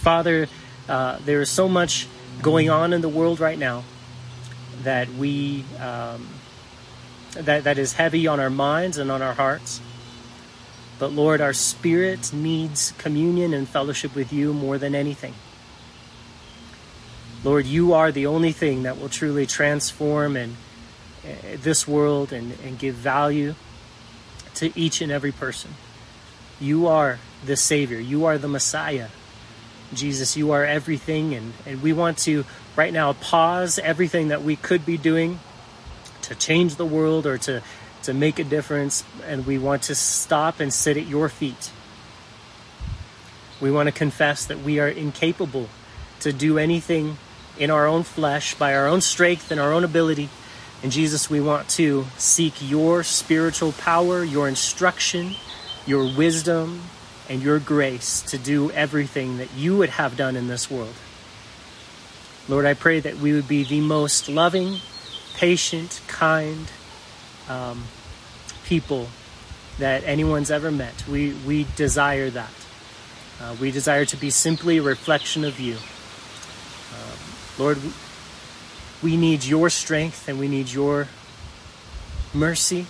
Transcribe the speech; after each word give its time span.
Father, 0.00 0.48
uh, 0.88 1.18
there 1.26 1.42
is 1.42 1.50
so 1.50 1.68
much 1.68 2.08
going 2.40 2.70
on 2.70 2.94
in 2.94 3.02
the 3.02 3.08
world 3.08 3.38
right 3.38 3.58
now 3.58 3.84
that 4.82 5.10
we 5.10 5.62
um, 5.78 6.26
that 7.34 7.64
that 7.64 7.76
is 7.76 7.92
heavy 7.92 8.26
on 8.26 8.40
our 8.40 8.48
minds 8.48 8.96
and 8.96 9.10
on 9.10 9.20
our 9.20 9.34
hearts. 9.34 9.82
But 10.98 11.12
Lord, 11.12 11.42
our 11.42 11.52
spirit 11.52 12.32
needs 12.32 12.92
communion 12.96 13.52
and 13.52 13.68
fellowship 13.68 14.14
with 14.14 14.32
you 14.32 14.54
more 14.54 14.78
than 14.78 14.94
anything. 14.94 15.34
Lord, 17.44 17.66
you 17.66 17.92
are 17.92 18.10
the 18.10 18.26
only 18.26 18.52
thing 18.52 18.84
that 18.84 18.98
will 18.98 19.10
truly 19.10 19.46
transform 19.46 20.34
and 20.34 20.56
uh, 21.24 21.56
this 21.56 21.86
world 21.86 22.32
and, 22.32 22.58
and 22.64 22.78
give 22.78 22.94
value 22.94 23.54
to 24.54 24.78
each 24.78 25.02
and 25.02 25.12
every 25.12 25.32
person. 25.32 25.72
You 26.58 26.86
are 26.86 27.18
the 27.44 27.56
Savior. 27.56 27.98
You 27.98 28.24
are 28.24 28.38
the 28.38 28.48
Messiah. 28.48 29.08
Jesus, 29.94 30.36
you 30.36 30.52
are 30.52 30.64
everything. 30.64 31.34
And, 31.34 31.52
and 31.66 31.82
we 31.82 31.92
want 31.92 32.18
to 32.18 32.44
right 32.76 32.92
now 32.92 33.12
pause 33.14 33.78
everything 33.78 34.28
that 34.28 34.42
we 34.42 34.56
could 34.56 34.86
be 34.86 34.96
doing 34.96 35.40
to 36.22 36.34
change 36.34 36.76
the 36.76 36.86
world 36.86 37.26
or 37.26 37.38
to, 37.38 37.62
to 38.04 38.14
make 38.14 38.38
a 38.38 38.44
difference. 38.44 39.04
And 39.26 39.46
we 39.46 39.58
want 39.58 39.82
to 39.84 39.94
stop 39.94 40.60
and 40.60 40.72
sit 40.72 40.96
at 40.96 41.06
your 41.06 41.28
feet. 41.28 41.70
We 43.60 43.70
want 43.70 43.88
to 43.88 43.92
confess 43.92 44.46
that 44.46 44.60
we 44.60 44.80
are 44.80 44.88
incapable 44.88 45.68
to 46.20 46.32
do 46.32 46.58
anything 46.58 47.18
in 47.58 47.70
our 47.70 47.86
own 47.86 48.02
flesh 48.02 48.54
by 48.54 48.74
our 48.74 48.86
own 48.86 49.00
strength 49.00 49.50
and 49.50 49.60
our 49.60 49.72
own 49.72 49.84
ability. 49.84 50.28
And 50.82 50.90
Jesus, 50.90 51.28
we 51.28 51.40
want 51.40 51.68
to 51.70 52.06
seek 52.16 52.54
your 52.60 53.02
spiritual 53.02 53.72
power, 53.72 54.24
your 54.24 54.48
instruction, 54.48 55.34
your 55.86 56.04
wisdom, 56.16 56.80
and 57.30 57.40
your 57.42 57.60
grace 57.60 58.22
to 58.22 58.36
do 58.36 58.72
everything 58.72 59.38
that 59.38 59.54
you 59.54 59.76
would 59.76 59.88
have 59.88 60.16
done 60.16 60.34
in 60.34 60.48
this 60.48 60.68
world. 60.68 60.94
Lord, 62.48 62.66
I 62.66 62.74
pray 62.74 62.98
that 62.98 63.18
we 63.18 63.32
would 63.32 63.46
be 63.46 63.62
the 63.62 63.80
most 63.80 64.28
loving, 64.28 64.78
patient, 65.36 66.00
kind 66.08 66.70
um, 67.48 67.84
people 68.64 69.06
that 69.78 70.02
anyone's 70.04 70.50
ever 70.50 70.72
met. 70.72 71.06
We, 71.06 71.32
we 71.46 71.66
desire 71.76 72.30
that. 72.30 72.50
Uh, 73.40 73.54
we 73.60 73.70
desire 73.70 74.04
to 74.06 74.16
be 74.16 74.30
simply 74.30 74.78
a 74.78 74.82
reflection 74.82 75.44
of 75.44 75.60
you. 75.60 75.74
Um, 75.74 77.18
Lord, 77.58 77.78
we 79.02 79.16
need 79.16 79.44
your 79.44 79.70
strength 79.70 80.28
and 80.28 80.40
we 80.40 80.48
need 80.48 80.68
your 80.70 81.06
mercy. 82.34 82.86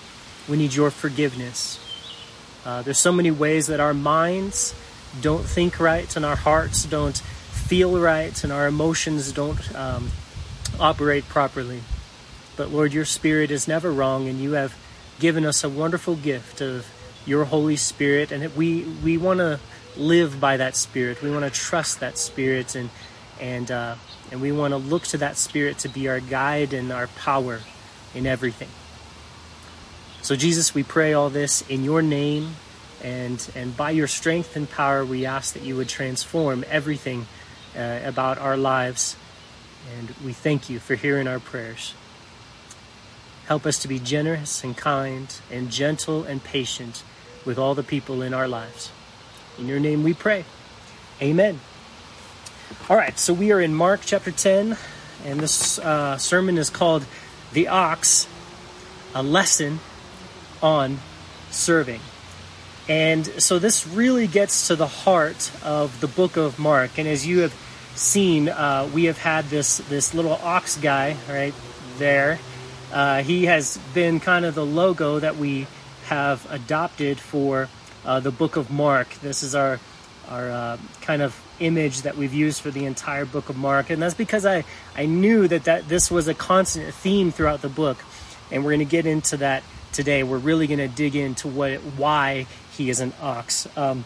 We 0.48 0.56
need 0.56 0.72
your 0.74 0.90
forgiveness. 0.90 1.89
Uh, 2.64 2.82
there's 2.82 2.98
so 2.98 3.12
many 3.12 3.30
ways 3.30 3.66
that 3.68 3.80
our 3.80 3.94
minds 3.94 4.74
don't 5.20 5.44
think 5.44 5.80
right 5.80 6.14
and 6.16 6.24
our 6.24 6.36
hearts 6.36 6.84
don't 6.84 7.18
feel 7.18 7.98
right 7.98 8.42
and 8.44 8.52
our 8.52 8.66
emotions 8.66 9.32
don't 9.32 9.74
um, 9.74 10.10
operate 10.78 11.28
properly. 11.28 11.82
But 12.56 12.70
Lord, 12.70 12.92
your 12.92 13.04
Spirit 13.04 13.50
is 13.50 13.66
never 13.66 13.90
wrong, 13.90 14.28
and 14.28 14.40
you 14.40 14.52
have 14.52 14.76
given 15.18 15.46
us 15.46 15.64
a 15.64 15.68
wonderful 15.68 16.16
gift 16.16 16.60
of 16.60 16.86
your 17.24 17.44
Holy 17.44 17.76
Spirit, 17.76 18.32
and 18.32 18.54
we 18.54 18.82
we 19.02 19.16
want 19.16 19.38
to 19.38 19.60
live 19.96 20.40
by 20.40 20.56
that 20.56 20.76
Spirit. 20.76 21.22
We 21.22 21.30
want 21.30 21.44
to 21.44 21.50
trust 21.50 22.00
that 22.00 22.18
Spirit, 22.18 22.74
and 22.74 22.90
and 23.40 23.70
uh, 23.70 23.94
and 24.30 24.42
we 24.42 24.52
want 24.52 24.72
to 24.72 24.76
look 24.76 25.04
to 25.04 25.18
that 25.18 25.36
Spirit 25.36 25.78
to 25.78 25.88
be 25.88 26.08
our 26.08 26.20
guide 26.20 26.72
and 26.72 26.92
our 26.92 27.06
power 27.06 27.60
in 28.14 28.26
everything. 28.26 28.68
So, 30.22 30.36
Jesus, 30.36 30.74
we 30.74 30.82
pray 30.82 31.14
all 31.14 31.30
this 31.30 31.62
in 31.62 31.82
your 31.82 32.02
name, 32.02 32.56
and, 33.02 33.50
and 33.54 33.74
by 33.74 33.90
your 33.90 34.06
strength 34.06 34.54
and 34.54 34.68
power, 34.68 35.02
we 35.02 35.24
ask 35.24 35.54
that 35.54 35.62
you 35.62 35.76
would 35.76 35.88
transform 35.88 36.62
everything 36.68 37.26
uh, 37.74 38.00
about 38.04 38.36
our 38.36 38.58
lives. 38.58 39.16
And 39.98 40.10
we 40.22 40.34
thank 40.34 40.68
you 40.68 40.78
for 40.78 40.94
hearing 40.94 41.26
our 41.26 41.40
prayers. 41.40 41.94
Help 43.46 43.64
us 43.64 43.78
to 43.78 43.88
be 43.88 43.98
generous 43.98 44.62
and 44.62 44.76
kind 44.76 45.34
and 45.50 45.70
gentle 45.70 46.24
and 46.24 46.44
patient 46.44 47.02
with 47.46 47.58
all 47.58 47.74
the 47.74 47.82
people 47.82 48.20
in 48.20 48.34
our 48.34 48.46
lives. 48.46 48.90
In 49.58 49.66
your 49.68 49.80
name 49.80 50.02
we 50.02 50.12
pray. 50.12 50.44
Amen. 51.22 51.60
All 52.90 52.96
right, 52.96 53.18
so 53.18 53.32
we 53.32 53.52
are 53.52 53.60
in 53.60 53.74
Mark 53.74 54.02
chapter 54.04 54.30
10, 54.30 54.76
and 55.24 55.40
this 55.40 55.78
uh, 55.78 56.18
sermon 56.18 56.58
is 56.58 56.68
called 56.68 57.06
The 57.54 57.68
Ox, 57.68 58.28
a 59.14 59.22
lesson 59.22 59.80
on 60.62 60.98
serving. 61.50 62.00
And 62.88 63.24
so 63.40 63.58
this 63.58 63.86
really 63.86 64.26
gets 64.26 64.68
to 64.68 64.76
the 64.76 64.86
heart 64.86 65.52
of 65.62 66.00
the 66.00 66.08
book 66.08 66.36
of 66.36 66.58
Mark. 66.58 66.98
And 66.98 67.06
as 67.06 67.26
you 67.26 67.40
have 67.40 67.54
seen, 67.94 68.48
uh, 68.48 68.88
we 68.92 69.04
have 69.04 69.18
had 69.18 69.44
this, 69.46 69.78
this 69.88 70.14
little 70.14 70.32
ox 70.32 70.76
guy 70.76 71.16
right 71.28 71.54
there. 71.98 72.38
Uh, 72.92 73.22
he 73.22 73.46
has 73.46 73.78
been 73.94 74.18
kind 74.18 74.44
of 74.44 74.54
the 74.54 74.66
logo 74.66 75.20
that 75.20 75.36
we 75.36 75.66
have 76.06 76.44
adopted 76.50 77.20
for 77.20 77.68
uh, 78.04 78.18
the 78.18 78.32
book 78.32 78.56
of 78.56 78.70
Mark. 78.70 79.08
This 79.20 79.42
is 79.42 79.54
our 79.54 79.78
our 80.28 80.48
uh, 80.48 80.78
kind 81.00 81.22
of 81.22 81.40
image 81.58 82.02
that 82.02 82.16
we've 82.16 82.32
used 82.32 82.62
for 82.62 82.70
the 82.70 82.84
entire 82.84 83.24
book 83.24 83.48
of 83.48 83.56
Mark, 83.56 83.90
and 83.90 84.00
that's 84.00 84.14
because 84.14 84.46
I 84.46 84.64
I 84.96 85.06
knew 85.06 85.46
that 85.48 85.64
that 85.64 85.88
this 85.88 86.10
was 86.10 86.28
a 86.28 86.34
constant 86.34 86.92
theme 86.94 87.30
throughout 87.30 87.62
the 87.62 87.68
book, 87.68 87.98
and 88.50 88.64
we're 88.64 88.70
going 88.70 88.80
to 88.80 88.84
get 88.84 89.06
into 89.06 89.36
that 89.38 89.62
today. 89.92 90.22
We're 90.22 90.38
really 90.38 90.66
going 90.66 90.78
to 90.78 90.88
dig 90.88 91.16
into 91.16 91.48
what 91.48 91.80
why 91.80 92.46
he 92.76 92.90
is 92.90 93.00
an 93.00 93.12
ox. 93.20 93.68
Um, 93.76 94.04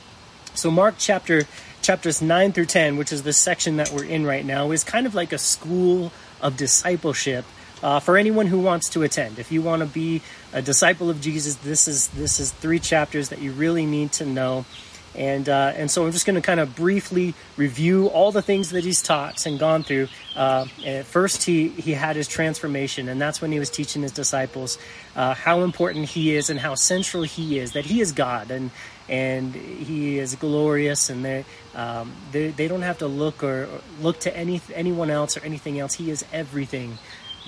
so 0.55 0.71
Mark 0.71 0.95
chapter 0.99 1.43
chapters 1.83 2.23
nine 2.23 2.53
through 2.53 2.67
ten, 2.67 2.97
which 2.97 3.13
is 3.13 3.23
the 3.23 3.33
section 3.33 3.77
that 3.77 3.91
we're 3.91 4.05
in 4.05 4.25
right 4.25 4.45
now, 4.45 4.71
is 4.71 4.85
kind 4.85 5.07
of 5.07 5.15
like 5.15 5.33
a 5.33 5.39
school 5.39 6.13
of 6.41 6.57
discipleship. 6.57 7.45
Uh, 7.83 8.01
for 8.01 8.17
anyone 8.17 8.47
who 8.47 8.61
wants 8.61 8.89
to 8.89 9.03
attend, 9.03 9.39
if 9.39 9.53
you 9.53 9.61
want 9.61 9.81
to 9.81 9.87
be 9.87 10.23
a 10.55 10.63
disciple 10.63 11.11
of 11.11 11.21
Jesus, 11.21 11.57
this 11.57 11.87
is 11.87 12.09
this 12.09 12.41
is 12.41 12.51
three 12.51 12.79
chapters 12.79 13.29
that 13.29 13.41
you 13.41 13.53
really 13.53 13.85
need 13.85 14.11
to 14.13 14.25
know. 14.25 14.65
And, 15.15 15.49
uh, 15.49 15.73
and 15.77 15.91
so 15.91 16.05
I'm 16.05 16.13
just 16.13 16.27
going 16.27 16.35
to 16.35 16.43
kind 16.43 16.59
of 16.59 16.75
briefly 16.75 17.35
review 17.57 18.09
all 18.09 18.33
the 18.33 18.43
things 18.43 18.71
that 18.71 18.85
he's 18.85 19.03
taught 19.03 19.47
and 19.47 19.59
gone 19.59 19.85
through. 19.85 20.09
Uh, 20.35 20.67
and 20.85 21.07
first, 21.07 21.45
he, 21.45 21.69
he 21.69 21.93
had 21.93 22.17
his 22.17 22.27
transformation, 22.27 23.09
and 23.09 23.21
that's 23.21 23.41
when 23.41 23.53
he 23.53 23.59
was 23.59 23.71
teaching 23.71 24.03
his 24.03 24.13
disciples 24.13 24.79
uh, 25.15 25.35
how 25.35 25.63
important 25.63 26.07
he 26.07 26.35
is 26.35 26.51
and 26.51 26.59
how 26.59 26.75
central 26.75 27.23
he 27.23 27.59
is, 27.59 27.73
that 27.73 27.85
he 27.85 28.01
is 28.01 28.13
God 28.13 28.51
and, 28.51 28.71
and 29.09 29.55
he 29.55 30.19
is 30.19 30.35
glorious, 30.35 31.11
and 31.11 31.25
they, 31.25 31.45
um, 31.75 32.13
they, 32.33 32.49
they 32.51 32.67
don't 32.67 32.83
have 32.83 32.99
to 32.99 33.07
look 33.07 33.45
or, 33.45 33.65
or 33.65 33.81
look 34.01 34.19
to 34.21 34.37
any, 34.37 34.61
anyone 34.75 35.11
else 35.11 35.37
or 35.37 35.45
anything 35.45 35.79
else. 35.79 35.95
He 35.95 36.11
is 36.11 36.25
everything 36.33 36.99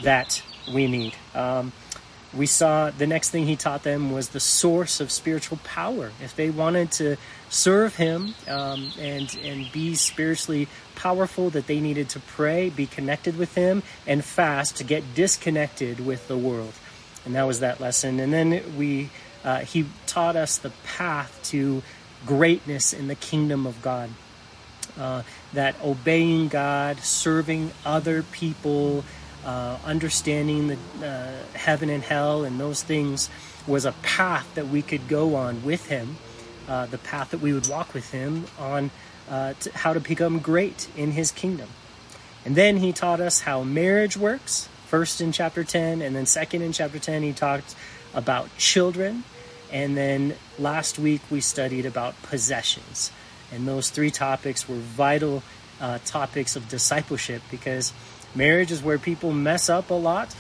that 0.03 0.43
we 0.73 0.87
need. 0.87 1.15
Um, 1.35 1.73
we 2.37 2.47
saw 2.47 2.91
the 2.91 3.07
next 3.07 3.31
thing 3.31 3.47
he 3.47 3.57
taught 3.57 3.83
them 3.83 4.13
was 4.13 4.31
the 4.31 4.41
source 4.41 5.01
of 5.01 5.11
spiritual 5.11 5.59
power. 5.65 6.13
If 6.23 6.37
they 6.37 6.51
wanted 6.51 6.91
to 6.93 7.17
serve 7.49 7.97
him 7.97 8.35
um, 8.49 8.91
and 8.99 9.37
and 9.43 9.71
be 9.73 9.95
spiritually 9.95 10.69
powerful, 10.95 11.51
that 11.51 11.67
they 11.67 11.81
needed 11.81 12.09
to 12.11 12.21
pray, 12.21 12.71
be 12.71 12.87
connected 12.87 13.37
with 13.37 13.55
him, 13.55 13.83
and 14.07 14.25
fast 14.25 14.77
to 14.77 14.85
get 14.85 15.15
disconnected 15.15 16.05
with 16.05 16.29
the 16.29 16.37
world. 16.37 16.73
And 17.25 17.35
that 17.35 17.45
was 17.47 17.61
that 17.61 17.81
lesson. 17.81 18.21
And 18.21 18.33
then 18.33 18.77
we 18.77 19.11
uh, 19.45 19.61
he 19.61 19.87
taught 20.07 20.37
us 20.37 20.59
the 20.59 20.71
path 20.85 21.39
to 21.45 21.83
greatness 22.27 22.93
in 22.93 23.09
the 23.09 23.15
kingdom 23.15 23.67
of 23.67 23.81
God. 23.83 24.11
Uh, 24.99 25.23
that 25.53 25.77
obeying 25.85 26.49
God, 26.49 26.99
serving 27.01 27.71
other 27.85 28.23
people, 28.23 29.05
uh, 29.47 29.79
understanding 29.85 30.67
the 30.67 31.07
uh, 31.07 31.57
heaven 31.57 31.89
and 31.89 32.03
hell 32.03 32.45
and 32.45 32.59
those 32.59 32.83
things 32.83 33.31
was 33.67 33.85
a 33.85 33.93
path 34.03 34.55
that 34.57 34.69
we 34.69 34.83
could 34.83 35.09
go 35.09 35.37
on 35.37 35.65
with 35.65 35.87
him, 35.87 36.17
uh, 36.69 36.87
the 36.87 36.99
path 36.99 37.31
that 37.31 37.41
we 37.41 37.53
would 37.53 37.69
walk 37.69 37.95
with 37.95 38.11
him 38.11 38.45
on 38.59 38.91
uh, 39.31 39.55
to 39.61 39.73
how 39.77 39.93
to 39.93 40.01
become 40.01 40.41
great 40.41 40.89
in 40.97 41.13
his 41.13 41.31
kingdom. 41.31 41.69
And 42.45 42.55
then 42.55 42.77
he 42.79 42.93
taught 42.93 43.21
us 43.21 43.41
how 43.41 43.63
marriage 43.63 44.17
works, 44.17 44.69
first 44.87 45.21
in 45.21 45.33
chapter 45.33 45.65
10, 45.65 46.03
and 46.03 46.15
then 46.15 46.27
second 46.27 46.63
in 46.63 46.73
chapter 46.73 46.99
10, 46.99 47.23
he 47.23 47.33
talked 47.33 47.75
about 48.15 48.57
children. 48.57 49.25
And 49.73 49.97
then 49.97 50.35
last 50.59 50.99
week 50.99 51.23
we 51.31 51.41
studied 51.41 51.87
about 51.87 52.21
possessions. 52.23 53.11
And 53.53 53.67
those 53.67 53.91
three 53.91 54.11
topics 54.11 54.69
were 54.69 54.77
vital 54.77 55.43
uh, 55.81 55.99
topics 56.05 56.57
of 56.57 56.69
discipleship 56.69 57.43
because 57.51 57.93
Marriage 58.37 58.71
is 58.71 58.83
where 58.83 58.99
people 58.99 59.33
mess 59.33 59.69
up 59.69 59.91
a 59.91 59.95
lot. 59.95 60.35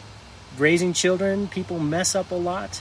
Raising 0.58 0.92
children, 0.92 1.48
people 1.48 1.78
mess 1.78 2.14
up 2.14 2.30
a 2.30 2.34
lot. 2.34 2.80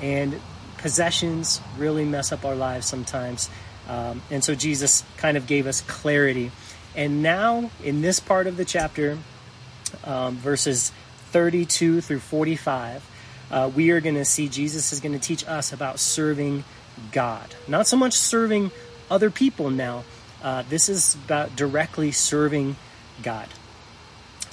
And 0.00 0.40
possessions 0.78 1.60
really 1.78 2.04
mess 2.04 2.32
up 2.32 2.44
our 2.44 2.54
lives 2.54 2.86
sometimes. 2.86 3.50
Um, 3.88 4.22
and 4.30 4.42
so 4.42 4.54
Jesus 4.54 5.04
kind 5.18 5.36
of 5.36 5.46
gave 5.46 5.66
us 5.66 5.82
clarity. 5.82 6.50
And 6.96 7.22
now, 7.22 7.70
in 7.82 8.00
this 8.00 8.18
part 8.20 8.46
of 8.46 8.56
the 8.56 8.64
chapter, 8.64 9.18
um, 10.04 10.36
verses 10.36 10.90
32 11.30 12.00
through 12.00 12.20
45, 12.20 13.10
uh, 13.50 13.70
we 13.74 13.90
are 13.90 14.00
going 14.00 14.14
to 14.14 14.24
see 14.24 14.48
Jesus 14.48 14.92
is 14.92 15.00
going 15.00 15.12
to 15.12 15.18
teach 15.18 15.46
us 15.46 15.72
about 15.72 15.98
serving 15.98 16.64
God. 17.12 17.54
Not 17.68 17.86
so 17.86 17.96
much 17.96 18.14
serving 18.14 18.70
other 19.10 19.30
people 19.30 19.70
now, 19.70 20.04
Uh, 20.44 20.62
this 20.68 20.90
is 20.90 21.14
about 21.24 21.56
directly 21.56 22.12
serving 22.12 22.76
God. 23.22 23.48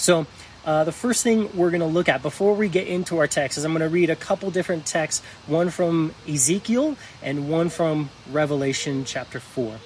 So, 0.02 0.26
uh, 0.66 0.84
the 0.84 0.92
first 0.92 1.22
thing 1.22 1.56
we're 1.56 1.70
going 1.70 1.82
to 1.82 1.86
look 1.86 2.10
at 2.10 2.24
before 2.24 2.56
we 2.56 2.70
get 2.70 2.88
into 2.88 3.20
our 3.20 3.28
text 3.28 3.60
is 3.60 3.66
I'm 3.66 3.72
going 3.72 3.88
to 3.88 3.88
read 3.88 4.10
a 4.10 4.16
couple 4.16 4.50
different 4.50 4.88
texts, 4.88 5.24
one 5.46 5.70
from 5.70 6.16
Ezekiel 6.28 6.98
and 7.22 7.48
one 7.48 7.70
from 7.70 8.10
Revelation 8.32 9.06
chapter 9.06 9.40
4. 9.40 9.78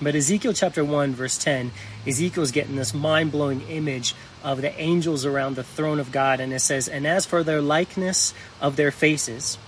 But 0.00 0.14
Ezekiel 0.14 0.52
chapter 0.52 0.84
1, 0.84 1.14
verse 1.14 1.36
10, 1.36 1.72
Ezekiel's 2.06 2.52
getting 2.52 2.76
this 2.76 2.94
mind 2.94 3.32
blowing 3.32 3.62
image 3.62 4.14
of 4.44 4.62
the 4.62 4.72
angels 4.80 5.26
around 5.26 5.56
the 5.56 5.64
throne 5.64 5.98
of 5.98 6.12
God. 6.12 6.38
And 6.38 6.52
it 6.52 6.60
says, 6.60 6.86
And 6.86 7.04
as 7.04 7.26
for 7.26 7.42
their 7.42 7.60
likeness 7.60 8.32
of 8.60 8.76
their 8.76 8.92
faces, 8.92 9.58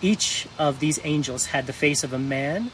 each 0.00 0.48
of 0.58 0.80
these 0.80 0.98
angels 1.04 1.46
had 1.46 1.68
the 1.68 1.72
face 1.72 2.02
of 2.02 2.12
a 2.12 2.18
man, 2.18 2.72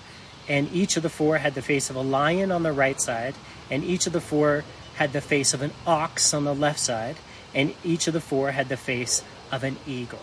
and 0.48 0.72
each 0.72 0.96
of 0.96 1.02
the 1.02 1.10
four 1.10 1.36
had 1.36 1.54
the 1.54 1.60
face 1.60 1.90
of 1.90 1.96
a 1.96 2.00
lion 2.00 2.50
on 2.50 2.62
the 2.62 2.72
right 2.72 2.98
side, 2.98 3.34
and 3.70 3.84
each 3.84 4.06
of 4.06 4.14
the 4.14 4.20
four 4.20 4.64
had 4.98 5.12
the 5.12 5.20
face 5.20 5.54
of 5.54 5.62
an 5.62 5.70
ox 5.86 6.34
on 6.34 6.44
the 6.44 6.54
left 6.54 6.80
side, 6.80 7.16
and 7.54 7.72
each 7.84 8.06
of 8.08 8.12
the 8.14 8.20
four 8.20 8.50
had 8.50 8.68
the 8.68 8.76
face 8.76 9.22
of 9.52 9.64
an 9.64 9.76
eagle. 9.86 10.20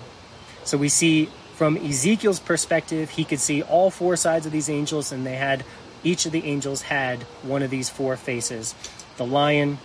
So 0.65 0.77
we 0.77 0.89
see 0.89 1.29
from 1.55 1.77
Ezekiel's 1.77 2.41
perspective, 2.41 3.11
he 3.11 3.23
could 3.23 3.39
see 3.39 3.61
all 3.63 3.89
four 3.89 4.17
sides 4.17 4.45
of 4.45 4.51
these 4.51 4.69
angels, 4.69 5.13
and 5.13 5.25
they 5.25 5.37
had 5.37 5.63
each 6.03 6.25
of 6.25 6.33
the 6.33 6.43
angels 6.43 6.83
had 6.83 7.23
one 7.43 7.63
of 7.63 7.71
these 7.71 7.89
four 7.89 8.17
faces 8.17 8.75
the 9.15 9.25
lion, 9.25 9.77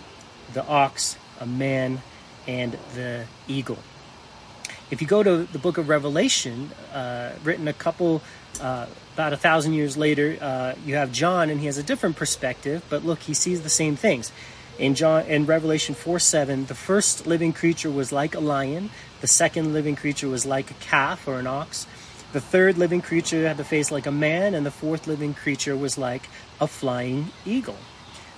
the 0.53 0.65
ox, 0.67 1.17
a 1.39 1.45
man, 1.45 2.01
and 2.45 2.77
the 2.93 3.25
eagle. 3.47 3.79
If 4.89 5.01
you 5.01 5.07
go 5.07 5.23
to 5.23 5.45
the 5.45 5.59
book 5.59 5.77
of 5.77 5.87
Revelation, 5.87 6.71
uh, 6.93 7.31
written 7.45 7.69
a 7.69 7.73
couple, 7.73 8.21
uh, 8.59 8.87
about 9.13 9.31
a 9.31 9.37
thousand 9.37 9.71
years 9.73 9.95
later, 9.95 10.37
uh, 10.41 10.73
you 10.85 10.95
have 10.95 11.13
John, 11.13 11.49
and 11.49 11.61
he 11.61 11.67
has 11.67 11.77
a 11.77 11.83
different 11.83 12.17
perspective, 12.17 12.83
but 12.89 13.05
look, 13.05 13.19
he 13.19 13.33
sees 13.33 13.61
the 13.61 13.69
same 13.69 13.95
things. 13.95 14.33
In 14.81 14.95
John 14.95 15.27
in 15.27 15.45
Revelation 15.45 15.93
4 15.93 16.17
7, 16.17 16.65
the 16.65 16.73
first 16.73 17.27
living 17.27 17.53
creature 17.53 17.91
was 17.91 18.11
like 18.11 18.33
a 18.33 18.39
lion, 18.39 18.89
the 19.21 19.27
second 19.27 19.73
living 19.73 19.95
creature 19.95 20.27
was 20.27 20.43
like 20.43 20.71
a 20.71 20.73
calf 20.73 21.27
or 21.27 21.37
an 21.37 21.45
ox. 21.45 21.85
The 22.33 22.41
third 22.41 22.79
living 22.79 23.01
creature 23.01 23.47
had 23.47 23.57
the 23.57 23.63
face 23.63 23.91
like 23.91 24.07
a 24.07 24.11
man, 24.11 24.55
and 24.55 24.65
the 24.65 24.71
fourth 24.71 25.05
living 25.05 25.35
creature 25.35 25.77
was 25.77 25.99
like 25.99 26.23
a 26.59 26.65
flying 26.65 27.27
eagle. 27.45 27.77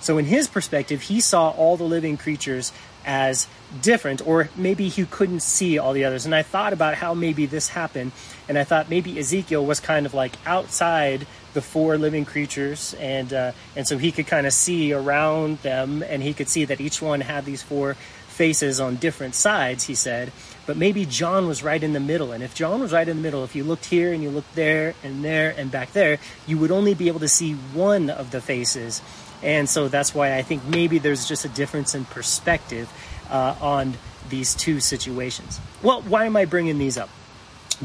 So, 0.00 0.18
in 0.18 0.26
his 0.26 0.46
perspective, 0.46 1.00
he 1.00 1.22
saw 1.22 1.48
all 1.48 1.78
the 1.78 1.84
living 1.84 2.18
creatures 2.18 2.74
as 3.06 3.48
different, 3.80 4.26
or 4.26 4.50
maybe 4.54 4.90
he 4.90 5.06
couldn't 5.06 5.40
see 5.40 5.78
all 5.78 5.94
the 5.94 6.04
others. 6.04 6.26
And 6.26 6.34
I 6.34 6.42
thought 6.42 6.74
about 6.74 6.96
how 6.96 7.14
maybe 7.14 7.46
this 7.46 7.68
happened, 7.68 8.12
and 8.50 8.58
I 8.58 8.64
thought 8.64 8.90
maybe 8.90 9.18
Ezekiel 9.18 9.64
was 9.64 9.80
kind 9.80 10.04
of 10.04 10.12
like 10.12 10.34
outside 10.44 11.26
the 11.54 11.62
four 11.62 11.96
living 11.96 12.24
creatures, 12.24 12.94
and 13.00 13.32
uh, 13.32 13.52
and 13.74 13.88
so 13.88 13.96
he 13.96 14.12
could 14.12 14.26
kind 14.26 14.46
of 14.46 14.52
see 14.52 14.92
around 14.92 15.58
them, 15.58 16.02
and 16.02 16.22
he 16.22 16.34
could 16.34 16.48
see 16.48 16.64
that 16.66 16.80
each 16.80 17.00
one 17.00 17.22
had 17.22 17.44
these 17.44 17.62
four 17.62 17.94
faces 18.28 18.80
on 18.80 18.96
different 18.96 19.34
sides. 19.34 19.84
He 19.84 19.94
said, 19.94 20.32
but 20.66 20.76
maybe 20.76 21.06
John 21.06 21.46
was 21.46 21.62
right 21.62 21.82
in 21.82 21.92
the 21.92 22.00
middle, 22.00 22.32
and 22.32 22.42
if 22.42 22.54
John 22.54 22.80
was 22.80 22.92
right 22.92 23.08
in 23.08 23.16
the 23.16 23.22
middle, 23.22 23.44
if 23.44 23.54
you 23.54 23.64
looked 23.64 23.86
here 23.86 24.12
and 24.12 24.22
you 24.22 24.30
looked 24.30 24.54
there 24.54 24.94
and 25.04 25.24
there 25.24 25.54
and 25.56 25.70
back 25.70 25.92
there, 25.92 26.18
you 26.46 26.58
would 26.58 26.70
only 26.70 26.94
be 26.94 27.08
able 27.08 27.20
to 27.20 27.28
see 27.28 27.52
one 27.52 28.10
of 28.10 28.30
the 28.30 28.40
faces, 28.40 29.00
and 29.42 29.68
so 29.68 29.88
that's 29.88 30.14
why 30.14 30.36
I 30.36 30.42
think 30.42 30.64
maybe 30.64 30.98
there's 30.98 31.28
just 31.28 31.44
a 31.44 31.48
difference 31.48 31.94
in 31.94 32.06
perspective 32.06 32.90
uh, 33.30 33.54
on 33.60 33.94
these 34.28 34.54
two 34.54 34.80
situations. 34.80 35.60
Well, 35.82 36.02
why 36.02 36.24
am 36.24 36.36
I 36.36 36.46
bringing 36.46 36.78
these 36.78 36.98
up? 36.98 37.10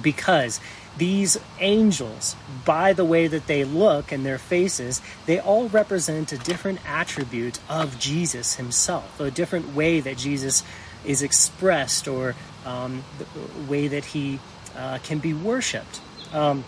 Because 0.01 0.59
these 0.99 1.39
angels, 1.59 2.35
by 2.65 2.93
the 2.93 3.05
way 3.05 3.27
that 3.27 3.47
they 3.47 3.63
look 3.63 4.11
and 4.11 4.25
their 4.25 4.37
faces, 4.37 5.01
they 5.25 5.39
all 5.39 5.67
represent 5.69 6.31
a 6.31 6.37
different 6.37 6.79
attribute 6.87 7.59
of 7.67 7.97
Jesus 7.97 8.55
himself, 8.55 9.19
a 9.19 9.31
different 9.31 9.73
way 9.73 9.99
that 10.01 10.17
Jesus 10.17 10.63
is 11.05 11.23
expressed 11.23 12.07
or 12.07 12.35
um, 12.65 13.03
the 13.17 13.25
way 13.71 13.87
that 13.87 14.05
he 14.05 14.39
uh, 14.77 14.99
can 15.01 15.19
be 15.19 15.33
worshipped. 15.33 16.01
Um, 16.33 16.63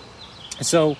so, 0.62 0.98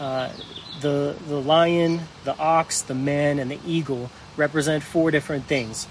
uh, 0.00 0.32
the 0.80 1.14
the 1.28 1.40
lion, 1.40 2.00
the 2.24 2.36
ox, 2.38 2.80
the 2.82 2.94
man, 2.94 3.38
and 3.38 3.50
the 3.50 3.60
eagle 3.66 4.10
represent 4.36 4.82
four 4.82 5.10
different 5.10 5.44
things. 5.44 5.86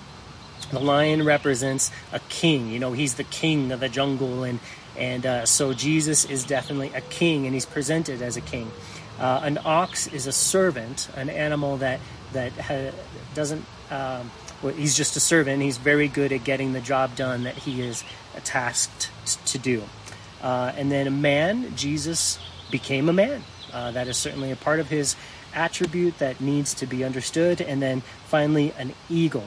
The 0.72 0.80
lion 0.80 1.26
represents 1.26 1.92
a 2.12 2.20
king. 2.30 2.70
You 2.70 2.80
know, 2.80 2.94
he's 2.94 3.16
the 3.16 3.24
king 3.24 3.72
of 3.72 3.80
the 3.80 3.90
jungle, 3.90 4.44
and 4.44 4.60
and 5.00 5.26
uh, 5.26 5.46
so 5.46 5.74
Jesus 5.74 6.26
is 6.26 6.44
definitely 6.44 6.92
a 6.94 7.02
king, 7.02 7.46
and 7.46 7.54
he's 7.54 7.66
presented 7.66 8.22
as 8.22 8.38
a 8.38 8.42
king. 8.42 8.70
Uh, 9.18 9.42
an 9.44 9.58
ox 9.66 10.08
is 10.08 10.28
a 10.28 10.32
servant, 10.32 11.10
an 11.16 11.30
animal 11.30 11.78
that 11.78 12.00
that 12.34 12.52
ha- 12.54 12.92
doesn't. 13.34 13.66
Um, 13.90 14.30
well, 14.62 14.74
he's 14.74 14.96
just 14.96 15.16
a 15.16 15.22
servant. 15.22 15.64
He's 15.64 15.78
very 15.78 16.10
good 16.10 16.34
at 16.34 16.44
getting 16.44 16.74
the 16.74 16.82
job 16.82 17.16
done 17.16 17.44
that 17.44 17.56
he 17.56 17.82
is 17.82 18.04
tasked 18.44 19.10
to 19.46 19.58
do. 19.58 19.84
Uh, 20.42 20.74
and 20.76 20.92
then 20.92 21.08
a 21.08 21.12
man, 21.12 21.76
Jesus 21.76 22.40
became 22.70 23.08
a 23.08 23.14
man. 23.14 23.44
Uh, 23.72 23.92
that 23.92 24.08
is 24.08 24.18
certainly 24.18 24.52
a 24.52 24.58
part 24.58 24.82
of 24.82 24.90
his 24.90 25.16
attribute 25.54 26.18
that 26.20 26.42
needs 26.42 26.74
to 26.76 26.86
be 26.86 27.06
understood. 27.06 27.62
And 27.62 27.82
then 27.82 28.02
finally, 28.28 28.74
an 28.78 28.94
eagle 29.10 29.46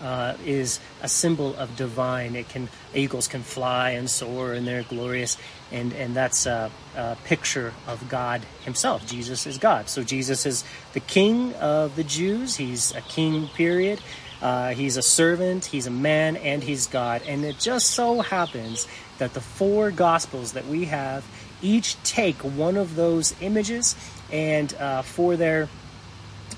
uh, 0.00 0.34
is 0.44 0.80
a 1.02 1.08
symbol 1.08 1.54
of 1.56 1.76
divine. 1.76 2.34
It 2.36 2.48
can 2.48 2.68
eagles 2.94 3.28
can 3.28 3.42
fly 3.42 3.90
and 3.90 4.08
soar, 4.08 4.52
and 4.52 4.66
they're 4.66 4.82
glorious, 4.82 5.36
and 5.70 5.92
and 5.92 6.14
that's 6.14 6.46
a, 6.46 6.70
a, 6.96 7.16
picture 7.24 7.72
of 7.86 8.08
God 8.08 8.42
Himself. 8.64 9.06
Jesus 9.06 9.46
is 9.46 9.58
God, 9.58 9.88
so 9.88 10.02
Jesus 10.02 10.46
is 10.46 10.64
the 10.92 11.00
King 11.00 11.54
of 11.54 11.96
the 11.96 12.04
Jews. 12.04 12.56
He's 12.56 12.94
a 12.94 13.00
king. 13.02 13.48
Period. 13.48 14.00
Uh, 14.40 14.70
he's 14.70 14.96
a 14.96 15.02
servant. 15.02 15.66
He's 15.66 15.86
a 15.86 15.90
man, 15.90 16.36
and 16.36 16.62
he's 16.62 16.86
God. 16.86 17.22
And 17.26 17.44
it 17.44 17.58
just 17.58 17.90
so 17.90 18.20
happens 18.20 18.88
that 19.18 19.34
the 19.34 19.40
four 19.40 19.90
Gospels 19.90 20.52
that 20.52 20.66
we 20.66 20.86
have 20.86 21.24
each 21.62 22.02
take 22.04 22.36
one 22.38 22.78
of 22.78 22.96
those 22.96 23.34
images, 23.42 23.94
and 24.32 24.72
uh, 24.74 25.02
for 25.02 25.36
their 25.36 25.68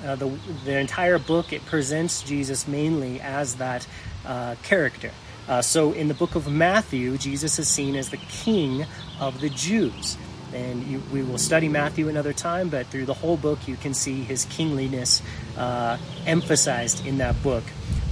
uh, 0.04 0.16
the, 0.16 0.28
the 0.64 0.78
entire 0.78 1.18
book 1.18 1.52
it 1.52 1.64
presents 1.66 2.22
Jesus 2.22 2.66
mainly 2.66 3.20
as 3.20 3.56
that 3.56 3.86
uh, 4.26 4.56
character. 4.62 5.10
Uh, 5.48 5.60
so 5.60 5.92
in 5.92 6.08
the 6.08 6.14
book 6.14 6.34
of 6.34 6.50
Matthew, 6.50 7.18
Jesus 7.18 7.58
is 7.58 7.68
seen 7.68 7.96
as 7.96 8.10
the 8.10 8.16
king 8.16 8.86
of 9.20 9.40
the 9.40 9.48
Jews. 9.50 10.16
And 10.54 10.82
you, 10.84 11.02
we 11.12 11.22
will 11.22 11.38
study 11.38 11.68
Matthew 11.68 12.08
another 12.08 12.32
time, 12.32 12.68
but 12.68 12.86
through 12.86 13.06
the 13.06 13.14
whole 13.14 13.36
book, 13.36 13.66
you 13.66 13.76
can 13.76 13.94
see 13.94 14.22
his 14.22 14.44
kingliness 14.46 15.22
uh, 15.56 15.96
emphasized 16.26 17.06
in 17.06 17.18
that 17.18 17.42
book. 17.42 17.64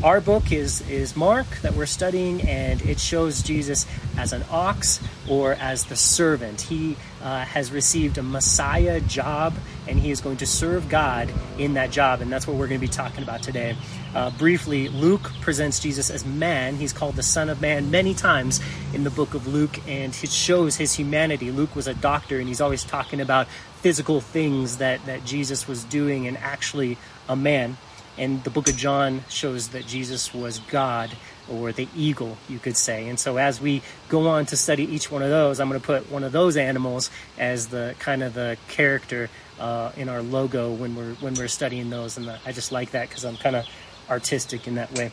Our 0.02 0.22
book 0.22 0.50
is, 0.50 0.80
is 0.88 1.14
Mark 1.14 1.46
that 1.60 1.74
we're 1.74 1.84
studying, 1.84 2.40
and 2.48 2.80
it 2.82 2.98
shows 2.98 3.42
Jesus 3.42 3.86
as 4.20 4.34
an 4.34 4.44
ox 4.50 5.00
or 5.28 5.54
as 5.54 5.84
the 5.86 5.96
servant. 5.96 6.60
He 6.60 6.96
uh, 7.22 7.40
has 7.40 7.72
received 7.72 8.18
a 8.18 8.22
Messiah 8.22 9.00
job, 9.00 9.54
and 9.88 9.98
he 9.98 10.10
is 10.10 10.20
going 10.20 10.36
to 10.38 10.46
serve 10.46 10.90
God 10.90 11.32
in 11.56 11.74
that 11.74 11.90
job, 11.90 12.20
and 12.20 12.30
that's 12.30 12.46
what 12.46 12.56
we're 12.56 12.68
going 12.68 12.80
to 12.80 12.86
be 12.86 12.92
talking 12.92 13.22
about 13.22 13.42
today. 13.42 13.76
Uh, 14.14 14.30
briefly, 14.30 14.88
Luke 14.88 15.32
presents 15.40 15.80
Jesus 15.80 16.10
as 16.10 16.24
man. 16.26 16.76
He's 16.76 16.92
called 16.92 17.16
the 17.16 17.22
Son 17.22 17.48
of 17.48 17.62
Man 17.62 17.90
many 17.90 18.12
times 18.12 18.60
in 18.92 19.04
the 19.04 19.10
book 19.10 19.32
of 19.32 19.46
Luke, 19.46 19.78
and 19.88 20.16
it 20.22 20.30
shows 20.30 20.76
his 20.76 20.92
humanity. 20.92 21.50
Luke 21.50 21.74
was 21.74 21.86
a 21.86 21.94
doctor, 21.94 22.38
and 22.38 22.46
he's 22.46 22.60
always 22.60 22.84
talking 22.84 23.22
about 23.22 23.48
physical 23.80 24.20
things 24.20 24.76
that, 24.76 25.04
that 25.06 25.24
Jesus 25.24 25.66
was 25.66 25.82
doing 25.84 26.26
and 26.26 26.36
actually 26.36 26.98
a 27.26 27.36
man. 27.36 27.78
And 28.18 28.44
the 28.44 28.50
book 28.50 28.68
of 28.68 28.76
John 28.76 29.24
shows 29.30 29.68
that 29.68 29.86
Jesus 29.86 30.34
was 30.34 30.58
God 30.58 31.10
or 31.50 31.72
the 31.72 31.88
eagle, 31.96 32.36
you 32.48 32.58
could 32.58 32.76
say. 32.76 33.08
And 33.08 33.18
so 33.18 33.36
as 33.36 33.60
we 33.60 33.82
go 34.08 34.28
on 34.28 34.46
to 34.46 34.56
study 34.56 34.84
each 34.84 35.10
one 35.10 35.22
of 35.22 35.30
those, 35.30 35.60
I'm 35.60 35.68
going 35.68 35.80
to 35.80 35.86
put 35.86 36.10
one 36.10 36.24
of 36.24 36.32
those 36.32 36.56
animals 36.56 37.10
as 37.38 37.68
the 37.68 37.94
kind 37.98 38.22
of 38.22 38.34
the 38.34 38.56
character 38.68 39.28
uh, 39.58 39.92
in 39.96 40.08
our 40.08 40.22
logo 40.22 40.72
when 40.72 40.94
we're 40.94 41.14
when 41.14 41.34
we're 41.34 41.48
studying 41.48 41.90
those. 41.90 42.16
And 42.16 42.30
I 42.30 42.52
just 42.52 42.72
like 42.72 42.92
that 42.92 43.08
because 43.08 43.24
I'm 43.24 43.36
kind 43.36 43.56
of 43.56 43.66
artistic 44.08 44.66
in 44.66 44.76
that 44.76 44.92
way. 44.92 45.10